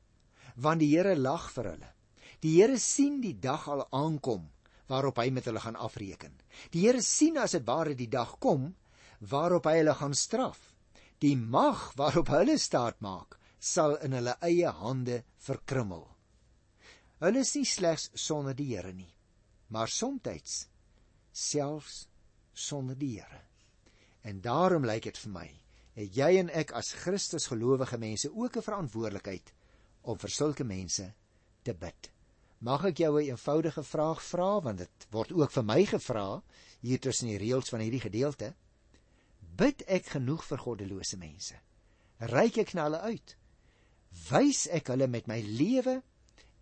want 0.55 0.81
die 0.81 0.95
Here 0.95 1.17
lag 1.17 1.51
vir 1.53 1.71
hulle 1.73 1.93
die 2.41 2.55
Here 2.61 2.79
sien 2.79 3.21
die 3.21 3.39
dag 3.41 3.69
al 3.69 3.87
aankom 3.91 4.51
waarop 4.89 5.19
hy 5.19 5.31
met 5.31 5.45
hulle 5.45 5.61
gaan 5.61 5.77
afreken 5.77 6.35
die 6.71 6.87
Here 6.87 7.03
sien 7.03 7.39
as 7.39 7.59
dit 7.59 7.67
ware 7.67 7.95
die 7.95 8.11
dag 8.11 8.39
kom 8.39 8.75
waarop 9.21 9.67
hy 9.67 9.79
hulle 9.81 9.95
gaan 9.95 10.15
straf 10.15 10.75
die 11.19 11.37
mag 11.37 11.93
waarop 11.97 12.29
hulle 12.29 12.59
staat 12.59 13.01
maak 13.01 13.41
sal 13.59 13.97
in 14.05 14.13
hulle 14.13 14.37
eie 14.45 14.71
hande 14.83 15.23
verkrummel 15.39 16.07
Hulle 17.17 17.41
is 17.41 17.55
nie 17.57 17.65
slegs 17.65 18.11
sonder 18.21 18.53
die 18.57 18.75
Here 18.75 18.93
nie, 18.93 19.13
maar 19.73 19.89
soms 19.89 20.57
selfs 21.33 22.09
sonder 22.53 22.97
die 22.99 23.15
Here. 23.17 23.41
En 24.23 24.43
daarom 24.45 24.85
lyk 24.85 25.09
dit 25.09 25.21
vir 25.23 25.33
my, 25.33 25.47
het 25.97 26.17
jy 26.17 26.29
en 26.43 26.51
ek 26.53 26.75
as 26.77 26.93
Christus 27.05 27.49
gelowige 27.49 27.97
mense 27.97 28.29
ook 28.29 28.57
'n 28.57 28.67
verantwoordelikheid 28.69 29.53
om 30.03 30.19
vir 30.19 30.31
sulke 30.31 30.65
mense 30.65 31.15
te 31.63 31.73
bid. 31.73 32.11
Mag 32.59 32.85
ek 32.85 32.99
jou 32.99 33.21
'n 33.21 33.31
eenvoudige 33.31 33.83
vraag 33.83 34.23
vra 34.23 34.61
want 34.61 34.79
dit 34.79 35.07
word 35.11 35.33
ook 35.33 35.51
vir 35.51 35.65
my 35.65 35.85
gevra 35.85 36.43
hier 36.81 37.01
tussen 37.01 37.29
die 37.29 37.39
reëls 37.39 37.69
van 37.69 37.81
hierdie 37.81 38.01
gedeelte. 38.01 38.55
Bid 39.57 39.83
ek 39.87 40.07
genoeg 40.07 40.45
vir 40.45 40.59
goddelose 40.59 41.17
mense? 41.17 41.55
Ryk 42.21 42.59
ek 42.59 42.75
na 42.75 42.83
hulle 42.83 43.01
uit? 43.01 43.37
Wys 44.31 44.67
ek 44.69 44.89
hulle 44.89 45.07
met 45.07 45.27
my 45.27 45.41
lewe 45.41 46.03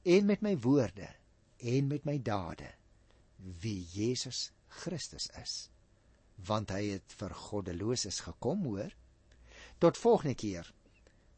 en 0.03 0.27
met 0.27 0.43
my 0.43 0.57
woorde 0.57 1.09
en 1.59 1.89
met 1.89 2.05
my 2.05 2.19
dade 2.19 2.75
wie 3.39 3.87
Jesus 3.93 4.53
Christus 4.69 5.31
is 5.43 5.71
want 6.37 6.71
hy 6.71 6.91
het 6.91 7.13
vir 7.13 7.31
goddeloses 7.31 8.21
gekom 8.21 8.65
hoor 8.65 8.91
Tot 9.79 9.99
volgende 9.99 10.35
keer. 10.35 10.75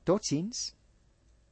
Totsiens. 0.02 0.74